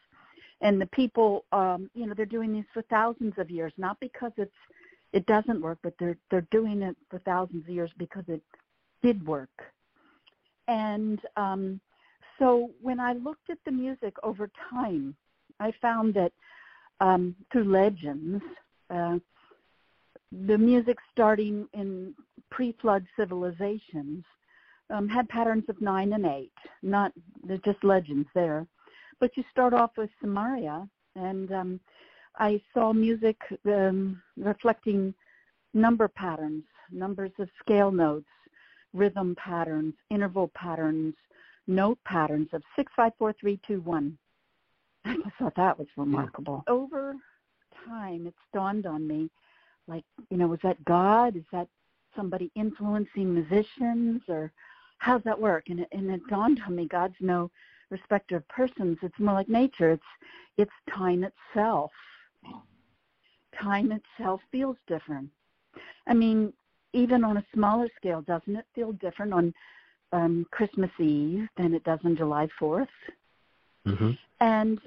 [0.61, 4.31] And the people, um, you know, they're doing these for thousands of years, not because
[4.37, 4.51] it's
[5.13, 8.41] it doesn't work, but they're they're doing it for thousands of years because it
[9.01, 9.49] did work.
[10.67, 11.79] And um,
[12.39, 15.15] so when I looked at the music over time,
[15.59, 16.31] I found that
[16.99, 18.43] um, through legends,
[18.89, 19.17] uh,
[20.31, 22.13] the music starting in
[22.51, 24.23] pre-flood civilizations
[24.89, 26.51] um, had patterns of nine and eight.
[26.81, 27.11] Not
[27.63, 28.67] just legends there,
[29.19, 31.79] but you start off with Sumeria, and um,
[32.37, 35.13] I saw music um, reflecting
[35.73, 38.29] number patterns, numbers of scale notes,
[38.93, 41.15] rhythm patterns, interval patterns,
[41.67, 44.17] note patterns of six, five, four, three, two, one.
[45.05, 46.63] I just thought that was remarkable.
[46.67, 47.15] Over
[47.87, 49.29] time, it's dawned on me,
[49.87, 51.35] like, you know, was that God?
[51.35, 51.67] Is that
[52.15, 54.51] somebody influencing musicians, or
[54.97, 55.65] how's that work?
[55.69, 57.51] And it, and it dawned on me, God's no
[57.89, 58.97] respecter of persons.
[59.01, 59.91] It's more like nature.
[59.91, 60.03] It's
[60.57, 61.91] it's time itself.
[63.61, 65.29] Time itself feels different.
[66.07, 66.53] I mean,
[66.93, 69.53] even on a smaller scale, doesn't it feel different on
[70.13, 72.87] um, Christmas Eve than it does on July 4th?
[73.85, 74.79] hmm And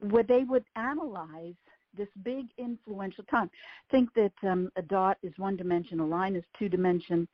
[0.00, 1.54] where they would analyze
[1.96, 3.50] this big influential time.
[3.90, 7.26] Think that um, a dot is one dimension, a line is two dimension,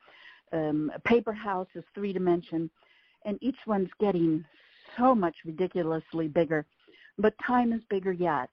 [0.51, 2.69] um, a paper house is three dimension,
[3.25, 4.43] and each one's getting
[4.97, 6.65] so much ridiculously bigger,
[7.17, 8.49] but time is bigger yet.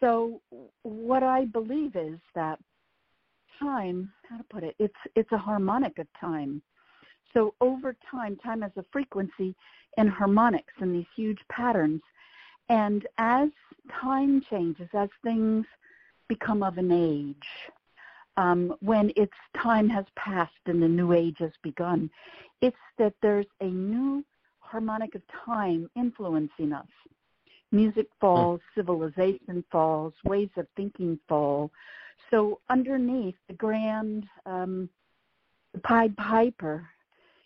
[0.00, 0.40] So
[0.82, 2.58] what I believe is that
[3.58, 6.60] time, how to put it, it's it's a harmonic of time.
[7.32, 9.54] So over time, time has a frequency
[9.96, 12.02] and harmonics and these huge patterns.
[12.68, 13.48] And as
[14.00, 15.66] time changes, as things
[16.28, 17.72] become of an age,
[18.36, 22.10] um, when its time has passed and the new age has begun.
[22.60, 24.24] It's that there's a new
[24.58, 26.86] harmonic of time influencing us.
[27.70, 28.80] Music falls, hmm.
[28.80, 31.70] civilization falls, ways of thinking fall.
[32.30, 34.88] So underneath the grand um,
[35.72, 36.88] the Pied Piper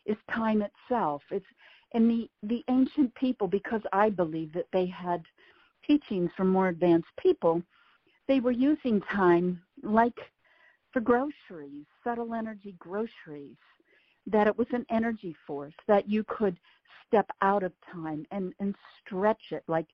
[0.05, 1.23] is time itself.
[1.31, 1.47] It's
[1.95, 5.23] and the the ancient people, because I believe that they had
[5.87, 7.63] teachings from more advanced people,
[8.27, 10.19] they were using time like
[10.93, 13.57] for groceries, subtle energy groceries,
[14.27, 16.59] that it was an energy force, that you could
[17.07, 19.87] step out of time and, and stretch it like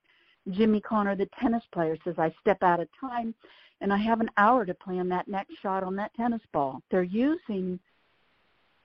[0.50, 3.34] Jimmy Connor, the tennis player, says, I step out of time
[3.80, 6.80] and I have an hour to plan that next shot on that tennis ball.
[6.90, 7.78] They're using,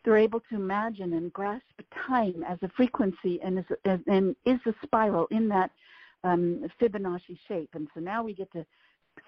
[0.10, 1.62] they're able to imagine and grasp
[2.08, 3.66] time as a frequency and is,
[4.08, 5.70] and is a spiral in that
[6.24, 7.70] um, Fibonacci shape.
[7.76, 8.66] And so now we get to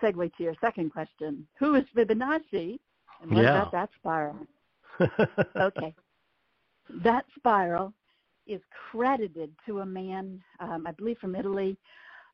[0.02, 1.46] segue to your second question.
[1.60, 2.80] Who is Fibonacci?
[3.22, 3.62] And what yeah.
[3.62, 4.40] about that spiral?
[5.56, 5.94] okay.
[7.04, 7.94] That spiral
[8.48, 11.78] is credited to a man, um, I believe from Italy,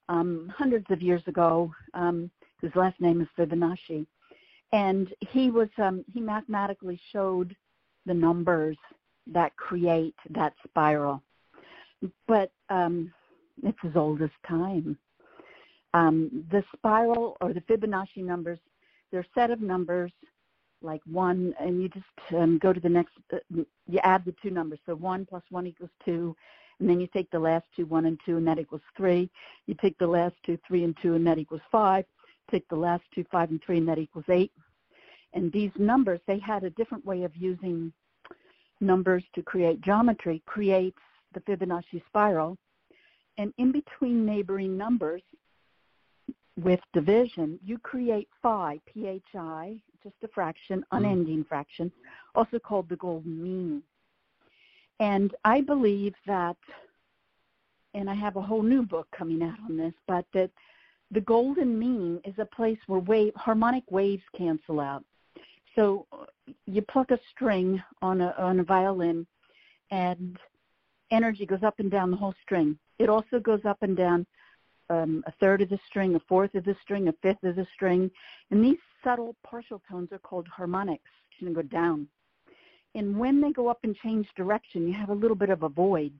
[0.07, 2.31] um, hundreds of years ago, um,
[2.61, 4.07] whose last name is Fibonacci.
[4.71, 7.53] And he was um, he mathematically showed
[8.07, 8.77] the numbers
[9.27, 11.21] that create that spiral.
[12.27, 13.13] But um,
[13.63, 14.97] it's as old as time.
[15.93, 18.59] Um, the spiral or the Fibonacci numbers,
[19.11, 20.11] they're a set of numbers
[20.81, 23.37] like one, and you just um, go to the next, uh,
[23.87, 24.79] you add the two numbers.
[24.85, 26.35] So one plus one equals two,
[26.79, 29.29] and then you take the last two, one and two, and that equals three.
[29.65, 32.05] You take the last two, three and two, and that equals five.
[32.51, 34.51] Take the last two, five and three, and that equals eight.
[35.33, 37.91] And these numbers, they had a different way of using
[38.79, 40.99] numbers to create geometry, creates
[41.33, 42.57] the Fibonacci spiral.
[43.37, 45.21] And in between neighboring numbers,
[46.57, 49.21] with division, you create phi, phi,
[50.03, 50.97] just a fraction, mm.
[50.97, 51.47] unending mm.
[51.47, 51.91] fraction,
[52.35, 53.83] also called the golden mean.
[54.99, 56.57] And I believe that,
[57.93, 60.49] and I have a whole new book coming out on this, but that
[61.11, 65.05] the golden mean is a place where wave, harmonic waves cancel out.
[65.77, 66.07] So
[66.65, 69.27] you pluck a string on a, on a violin
[69.91, 70.37] and
[71.11, 72.77] energy goes up and down the whole string.
[72.99, 74.25] It also goes up and down
[74.89, 77.67] um, a third of the string, a fourth of the string, a fifth of the
[77.75, 78.09] string.
[78.49, 81.11] And these subtle partial tones are called harmonics.
[81.39, 82.07] And go down.
[82.95, 85.69] And when they go up and change direction, you have a little bit of a
[85.69, 86.19] void.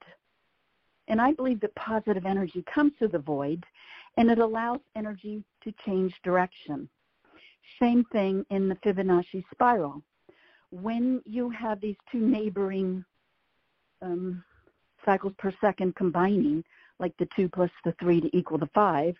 [1.07, 3.65] And I believe that positive energy comes through the void
[4.17, 6.87] and it allows energy to change direction.
[7.80, 10.01] Same thing in the Fibonacci spiral.
[10.72, 13.05] When you have these two neighboring
[14.01, 14.43] um,
[15.05, 16.63] cycles per second combining,
[16.99, 19.15] like the 2 plus the 3 to equal the 5,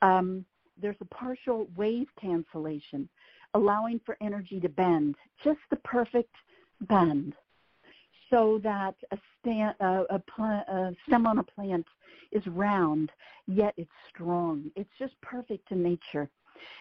[0.00, 0.44] um,
[0.80, 3.08] there's a partial wave cancellation,
[3.54, 5.14] allowing for energy to bend,
[5.44, 6.34] just the perfect
[6.82, 7.34] bend,
[8.30, 11.86] so that a, stand, a, a stem on a plant
[12.32, 13.12] is round,
[13.46, 14.70] yet it's strong.
[14.74, 16.30] It's just perfect to nature.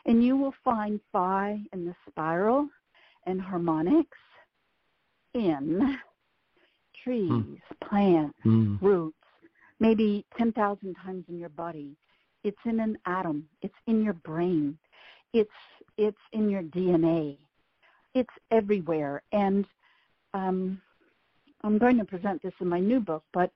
[0.06, 2.68] And you will find phi in the spiral
[3.26, 4.18] and harmonics
[5.34, 5.98] in
[7.04, 7.58] trees, mm.
[7.88, 8.82] plants, mm.
[8.82, 9.16] roots,
[9.80, 11.96] maybe 10,000 times in your body.
[12.44, 13.48] It's in an atom.
[13.62, 14.78] It's in your brain.
[15.34, 15.50] It's
[15.98, 17.38] it's in your DNA.
[18.16, 19.22] It's everywhere.
[19.32, 19.66] And
[20.34, 20.82] um,
[21.64, 23.52] I'm going to present this in my new book, but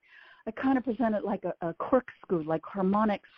[0.47, 3.29] I kind of present it like a, a corkscrew, like harmonics,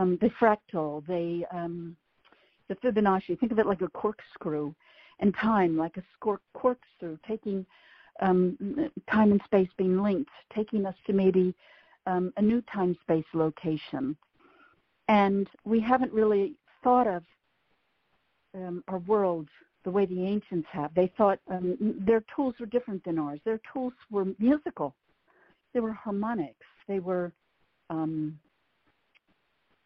[0.00, 1.96] um, the fractal, the um,
[2.68, 3.38] the Fibonacci.
[3.38, 4.72] Think of it like a corkscrew,
[5.18, 7.66] and time like a cork, corkscrew, taking
[8.20, 11.54] um, time and space being linked, taking us to maybe
[12.06, 14.16] um, a new time-space location.
[15.08, 17.22] And we haven't really thought of
[18.54, 19.48] um, our world
[19.84, 20.94] the way the ancients have.
[20.94, 21.76] They thought um,
[22.06, 23.40] their tools were different than ours.
[23.44, 24.94] Their tools were musical.
[25.74, 26.66] They were harmonics.
[26.86, 27.32] They were
[27.88, 28.38] um,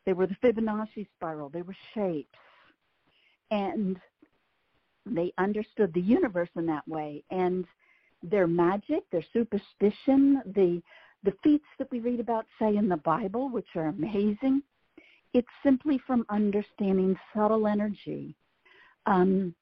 [0.06, 1.48] they were the Fibonacci spiral.
[1.48, 2.38] They were shapes,
[3.50, 3.98] and
[5.06, 7.24] they understood the universe in that way.
[7.30, 7.64] And
[8.22, 10.82] their magic, their superstition, the
[11.24, 14.62] the feats that we read about, say, in the Bible, which are amazing,
[15.32, 18.36] it's simply from understanding subtle energy
[19.06, 19.54] um,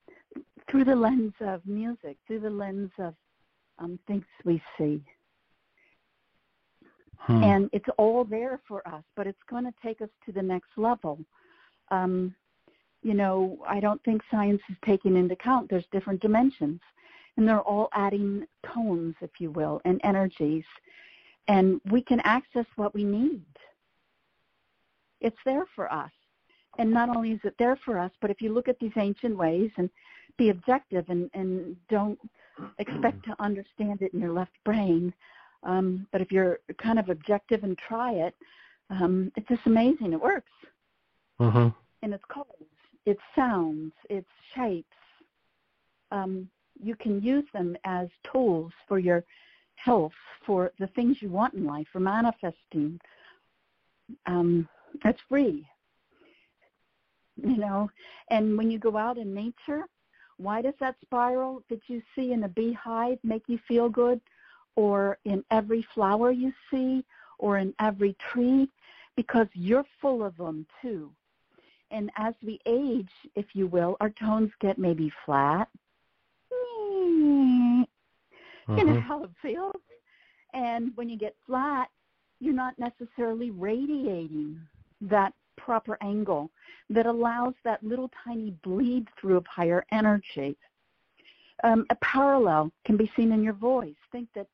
[0.68, 3.14] through the lens of music, through the lens of
[3.78, 5.02] um, things we see.
[7.26, 7.42] Hmm.
[7.44, 10.70] And it's all there for us, but it's going to take us to the next
[10.76, 11.18] level.
[11.90, 12.34] Um,
[13.02, 16.80] you know, I don't think science is taking into account there's different dimensions,
[17.36, 20.64] and they're all adding tones, if you will, and energies
[21.48, 23.44] and we can access what we need.
[25.20, 26.10] It's there for us.
[26.78, 29.36] and not only is it there for us, but if you look at these ancient
[29.36, 29.90] ways and
[30.38, 32.18] be objective and, and don't
[32.78, 35.12] expect to understand it in your left brain,
[35.62, 38.34] um, but if you're kind of objective and try it,
[38.90, 40.12] um, it's just amazing.
[40.12, 40.50] It works.
[41.40, 41.68] Mm-hmm.
[42.02, 42.48] And it's colors,
[43.06, 44.86] it's sounds, it's shapes.
[46.10, 46.48] Um,
[46.82, 49.24] you can use them as tools for your
[49.76, 50.12] health,
[50.44, 52.98] for the things you want in life, for manifesting.
[54.26, 54.68] Um,
[55.04, 55.66] it's free
[57.36, 57.90] you know.
[58.30, 59.84] And when you go out in nature,
[60.38, 64.20] why does that spiral that you see in a beehive make you feel good?
[64.76, 67.04] Or in every flower you see,
[67.38, 68.68] or in every tree?
[69.16, 71.10] Because you're full of them too.
[71.90, 75.68] And as we age, if you will, our tones get maybe flat.
[76.52, 77.82] Mm-hmm.
[78.68, 79.00] You know mm-hmm.
[79.00, 79.74] how it feels.
[80.54, 81.88] And when you get flat,
[82.38, 84.60] you're not necessarily radiating
[85.00, 86.50] that proper angle
[86.90, 90.56] that allows that little tiny bleed through of higher energy.
[91.64, 93.94] Um, a parallel can be seen in your voice.
[94.10, 94.48] Think that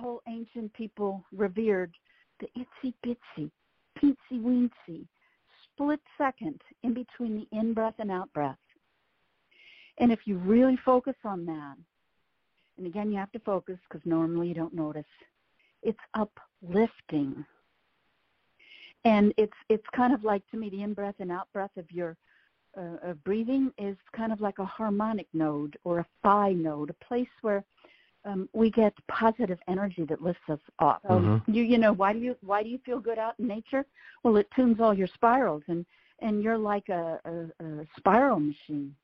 [0.00, 1.92] how ancient people revered
[2.40, 3.50] the itsy bitsy,
[3.98, 5.06] teensy weensy,
[5.64, 8.56] split second in between the in-breath and out-breath.
[9.98, 11.76] And if you really focus on that,
[12.78, 15.04] and again you have to focus because normally you don't notice,
[15.82, 17.44] it's uplifting
[19.04, 21.90] and it's it's kind of like to me the in breath and out breath of
[21.90, 22.16] your
[22.76, 27.04] uh, of breathing is kind of like a harmonic node or a phi node, a
[27.04, 27.64] place where
[28.24, 31.02] um, we get positive energy that lifts us up.
[31.04, 31.52] Mm-hmm.
[31.52, 33.84] you you know why do you why do you feel good out in nature?
[34.22, 35.86] Well, it tunes all your spirals, and
[36.20, 38.94] and you're like a, a, a spiral machine.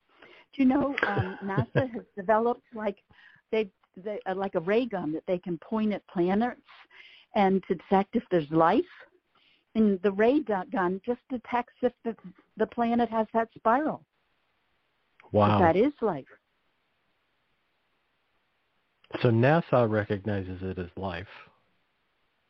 [0.53, 2.99] Do you know um, NASA has developed like
[3.51, 6.61] they they uh, like a ray gun that they can point at planets
[7.35, 8.85] and to detect if there's life
[9.77, 12.17] and the ray gun just detects if the,
[12.57, 14.03] the planet has that spiral.
[15.33, 15.49] Wow.
[15.49, 16.25] But that is life.
[19.23, 21.27] So NASA recognizes it as life,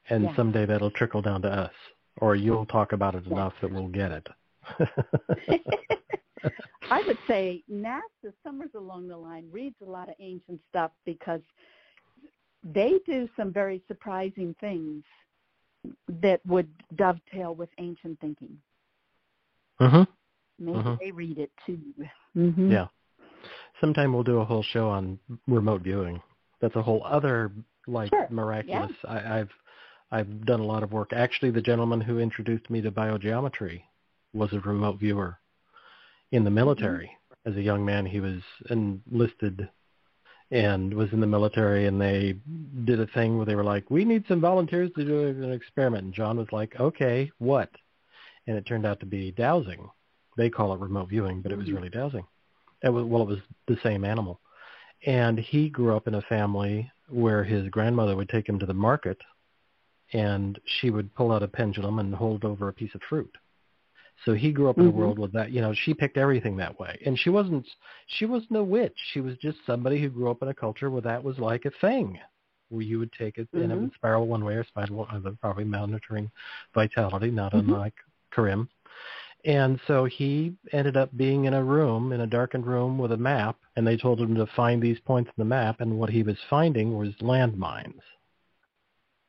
[0.09, 0.37] and yeah.
[0.37, 1.73] someday that'll trickle down to us,
[2.19, 3.33] or you'll talk about it yeah.
[3.33, 4.27] enough that we'll get it.
[6.91, 11.41] I would say NASA, somewhere along the line, reads a lot of ancient stuff because
[12.65, 15.05] they do some very surprising things
[16.23, 18.57] that would dovetail with ancient thinking.
[19.81, 20.03] Mm-hmm.
[20.59, 20.95] Maybe mm-hmm.
[21.01, 21.79] they read it too.
[22.37, 22.71] Mm-hmm.
[22.71, 22.87] Yeah.
[23.81, 26.21] Sometime we'll do a whole show on remote viewing.
[26.61, 27.53] That's a whole other
[27.87, 28.29] like sure.
[28.31, 28.93] miraculous.
[29.05, 29.11] Yeah.
[29.11, 29.51] I, I've
[30.11, 31.13] I've done a lot of work.
[31.13, 33.83] Actually, the gentleman who introduced me to biogeometry
[34.33, 35.39] was a remote viewer
[36.33, 37.07] in the military.
[37.07, 37.51] Mm-hmm.
[37.51, 38.41] As a young man, he was
[38.71, 39.69] enlisted
[40.51, 42.37] and was in the military and they
[42.85, 46.05] did a thing where they were like, we need some volunteers to do an experiment.
[46.05, 47.71] And John was like, okay, what?
[48.47, 49.89] And it turned out to be dowsing.
[50.37, 51.77] They call it remote viewing, but it was mm-hmm.
[51.77, 52.27] really dowsing.
[52.83, 54.41] It was, well, it was the same animal.
[55.05, 58.75] And he grew up in a family where his grandmother would take him to the
[58.75, 59.19] market
[60.13, 63.37] and she would pull out a pendulum and hold over a piece of fruit.
[64.25, 64.97] So he grew up in mm-hmm.
[64.97, 65.51] a world with that.
[65.51, 67.67] You know, she picked everything that way, and she wasn't.
[68.19, 68.97] She wasn't a witch.
[69.13, 71.71] She was just somebody who grew up in a culture where that was like a
[71.83, 72.19] thing,
[72.71, 73.65] where you would take it mm-hmm.
[73.65, 76.31] and it would spiral one way or spiral other, probably monitoring
[76.75, 77.73] vitality, not mm-hmm.
[77.73, 77.95] unlike
[78.33, 78.69] Karim.
[79.47, 83.17] And so he ended up being in a room, in a darkened room with a
[83.17, 86.25] map, and they told him to find these points in the map, and what he
[86.25, 88.01] was finding was landmines.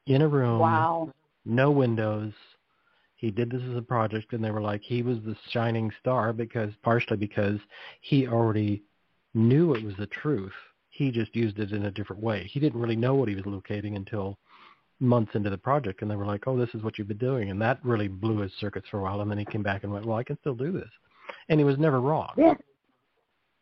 [0.07, 1.13] In a room, wow.
[1.45, 2.33] no windows,
[3.17, 6.31] he did this as a project and they were like he was the shining star
[6.31, 7.59] because partially because
[8.01, 8.83] he already
[9.33, 10.53] knew it was the truth
[10.89, 13.45] he just used it in a different way he didn't really know what he was
[13.45, 14.37] locating until
[14.99, 17.49] months into the project and they were like oh this is what you've been doing
[17.51, 19.93] and that really blew his circuits for a while and then he came back and
[19.93, 20.89] went well i can still do this
[21.49, 22.53] and he was never wrong yeah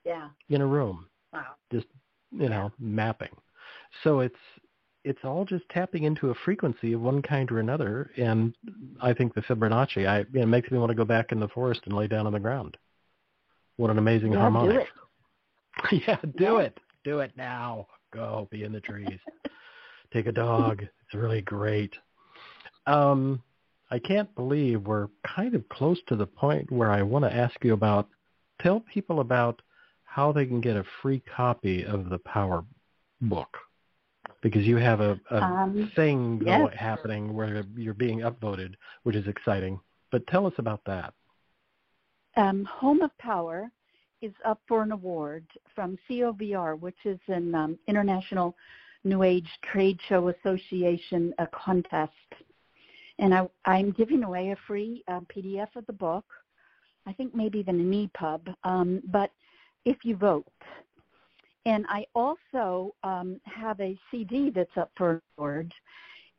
[0.06, 1.88] yeah in a room wow just
[2.32, 3.36] you know mapping
[4.04, 4.36] so it's
[5.06, 8.10] it's all just tapping into a frequency of one kind or another.
[8.18, 8.56] And
[9.00, 11.82] I think the Fibonacci, I, know, makes me want to go back in the forest
[11.86, 12.76] and lay down on the ground.
[13.78, 14.88] What an amazing yeah, harmonic.
[15.92, 16.60] Do yeah, do yeah.
[16.62, 16.80] it.
[17.04, 17.86] Do it now.
[18.12, 19.20] Go be in the trees.
[20.12, 20.84] Take a dog.
[21.06, 21.93] It's really great.
[22.88, 23.41] Um,
[23.91, 27.56] I can't believe we're kind of close to the point where I want to ask
[27.64, 28.08] you about,
[28.62, 29.62] tell people about
[30.03, 32.64] how they can get a free copy of the Power
[33.22, 33.58] book
[34.41, 36.70] because you have a, a um, thing yes.
[36.78, 39.80] happening where you're being upvoted, which is exciting.
[40.12, 41.14] But tell us about that.
[42.38, 43.70] Um, Home of Power
[44.22, 48.56] is up for an award from COVR, which is an um, International
[49.06, 52.12] New Age Trade Show Association a contest.
[53.20, 56.26] And I, I'm giving away a free uh, PDF of the book.
[57.08, 59.32] I think maybe even an EPUB, um, but
[59.86, 60.47] if you vote.
[61.66, 65.74] And I also um, have a CD that's up for award.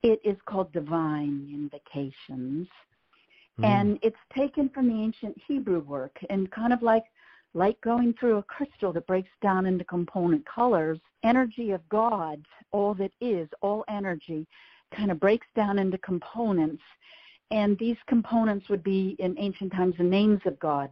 [0.02, 2.68] It is called Divine Invocations.
[3.60, 3.64] Mm.
[3.64, 7.04] And it's taken from the ancient Hebrew work and kind of like
[7.56, 12.92] like going through a crystal that breaks down into component colors, energy of God, all
[12.94, 14.46] that is, all energy,
[14.94, 16.82] kind of breaks down into components.
[17.50, 20.90] And these components would be in ancient times the names of God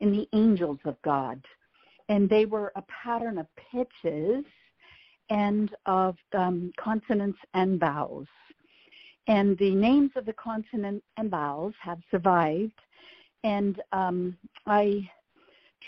[0.00, 1.44] and the angels of God.
[2.08, 4.44] And they were a pattern of pitches
[5.28, 8.28] and of um, consonants and vowels.
[9.26, 12.78] And the names of the consonants and vowels have survived.
[13.42, 14.36] And um,
[14.66, 15.10] I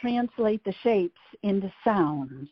[0.00, 2.48] translate the shapes into sounds,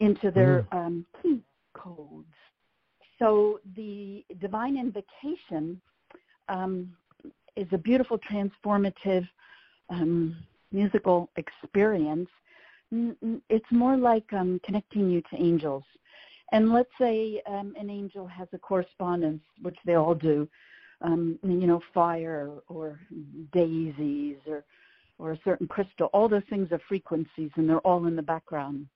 [0.00, 0.76] into their mm.
[0.76, 1.40] um, key
[1.74, 2.26] codes.
[3.18, 5.80] So the divine invocation
[6.48, 6.92] um,
[7.56, 9.26] is a beautiful transformative
[9.88, 10.36] um,
[10.72, 12.28] musical experience.
[12.92, 15.84] It's more like um, connecting you to angels.
[16.52, 20.48] And let's say um, an angel has a correspondence, which they all do,
[21.02, 23.00] um, you know, fire or
[23.52, 24.64] daisies or
[25.18, 26.06] or a certain crystal.
[26.12, 28.86] All those things are frequencies, and they're all in the background.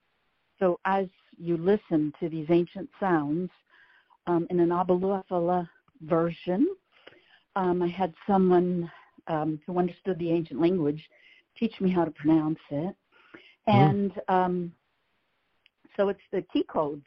[0.58, 1.06] So as
[1.38, 3.50] you listen to these ancient sounds
[4.26, 5.68] um, in an Abalufala
[6.02, 6.68] version,
[7.56, 8.90] um, I had someone
[9.26, 11.08] um, who understood the ancient language
[11.58, 12.94] teach me how to pronounce it.
[13.68, 13.70] Mm-hmm.
[13.70, 14.72] And um,
[15.96, 17.04] so it's the key codes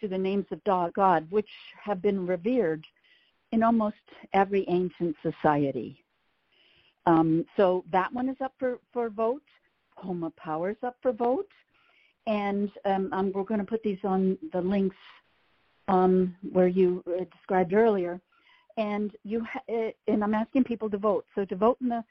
[0.00, 1.50] to the names of God, which
[1.82, 2.84] have been revered
[3.52, 3.96] in almost
[4.32, 6.04] every ancient society.
[7.06, 9.42] Um, so that one is up for, for vote.
[9.96, 11.48] Homa Power is up for vote.
[12.26, 14.96] And um, um, we're going to put these on the links
[15.88, 18.20] um, where you uh, described earlier.
[18.76, 21.26] And you ha- uh, and I'm asking people to vote.
[21.34, 22.04] So to vote in the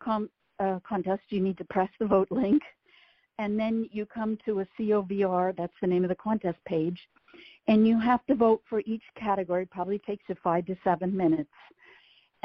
[0.00, 2.62] com- uh, contest, you need to press the vote link,
[3.38, 5.56] and then you come to a COVR.
[5.56, 7.08] That's the name of the contest page,
[7.68, 9.66] and you have to vote for each category.
[9.66, 11.50] Probably takes you five to seven minutes.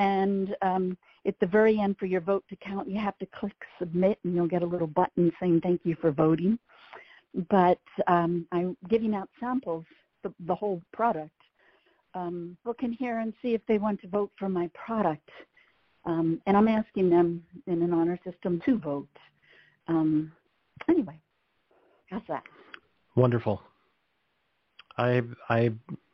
[0.01, 0.97] And um,
[1.27, 4.33] at the very end, for your vote to count, you have to click submit, and
[4.33, 6.57] you'll get a little button saying thank you for voting.
[7.51, 9.85] But um, I'm giving out samples,
[10.23, 11.35] the, the whole product.
[12.15, 15.29] Um, look in here and see if they want to vote for my product.
[16.05, 19.07] Um, and I'm asking them in an honor system to vote.
[19.87, 20.31] Um,
[20.89, 21.19] anyway,
[22.09, 22.43] how's that?
[23.15, 23.61] Wonderful.
[24.97, 25.69] I I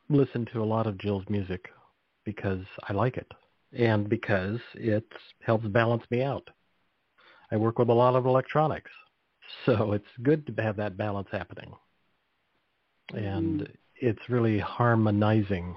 [0.10, 1.70] listen to a lot of Jill's music
[2.26, 3.32] because I like it
[3.74, 5.06] and because it
[5.42, 6.50] helps balance me out.
[7.52, 8.92] I work with a lot of electronics,
[9.66, 11.74] so it's good to have that balance happening.
[13.14, 13.72] And mm.
[13.96, 15.76] it's really harmonizing.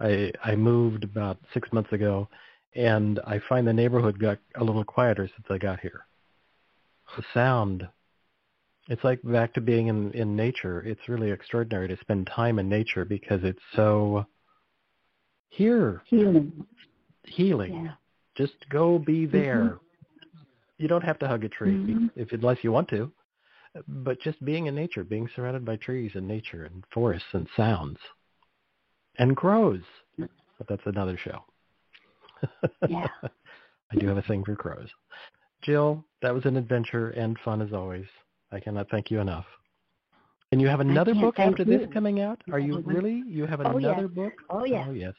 [0.00, 2.28] I I moved about six months ago,
[2.74, 6.06] and I find the neighborhood got a little quieter since I got here.
[7.16, 7.88] The sound,
[8.88, 10.82] it's like back to being in in nature.
[10.82, 14.26] It's really extraordinary to spend time in nature because it's so
[15.50, 16.52] here healing
[17.28, 17.84] healing.
[17.86, 17.92] Yeah.
[18.36, 19.36] Just go be mm-hmm.
[19.36, 19.62] there.
[19.64, 20.42] Mm-hmm.
[20.78, 22.06] You don't have to hug a tree mm-hmm.
[22.14, 23.10] if unless you want to.
[23.86, 27.98] But just being in nature, being surrounded by trees and nature and forests and sounds
[29.18, 29.82] and crows.
[30.16, 31.42] But that's another show.
[32.88, 33.06] Yeah.
[33.90, 34.88] I do have a thing for crows.
[35.62, 38.04] Jill, that was an adventure and fun as always.
[38.52, 39.46] I cannot thank you enough.
[40.52, 41.78] And you have another book after you.
[41.78, 42.40] this coming out?
[42.52, 43.22] Are you really?
[43.26, 44.10] You have oh, another yes.
[44.14, 44.32] book?
[44.50, 44.86] Oh yes.
[44.88, 45.14] Oh yes.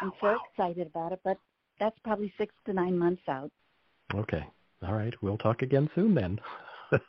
[0.00, 0.38] I'm oh, so wow.
[0.52, 1.38] excited about it, but
[1.78, 3.50] that's probably six to nine months out.
[4.14, 4.46] Okay.
[4.86, 5.14] All right.
[5.22, 6.40] We'll talk again soon then.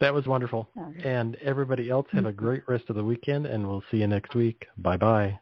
[0.00, 0.68] that was wonderful.
[1.04, 2.44] And everybody else have a mm-hmm.
[2.44, 4.66] great rest of the weekend, and we'll see you next week.
[4.78, 5.38] Bye-bye.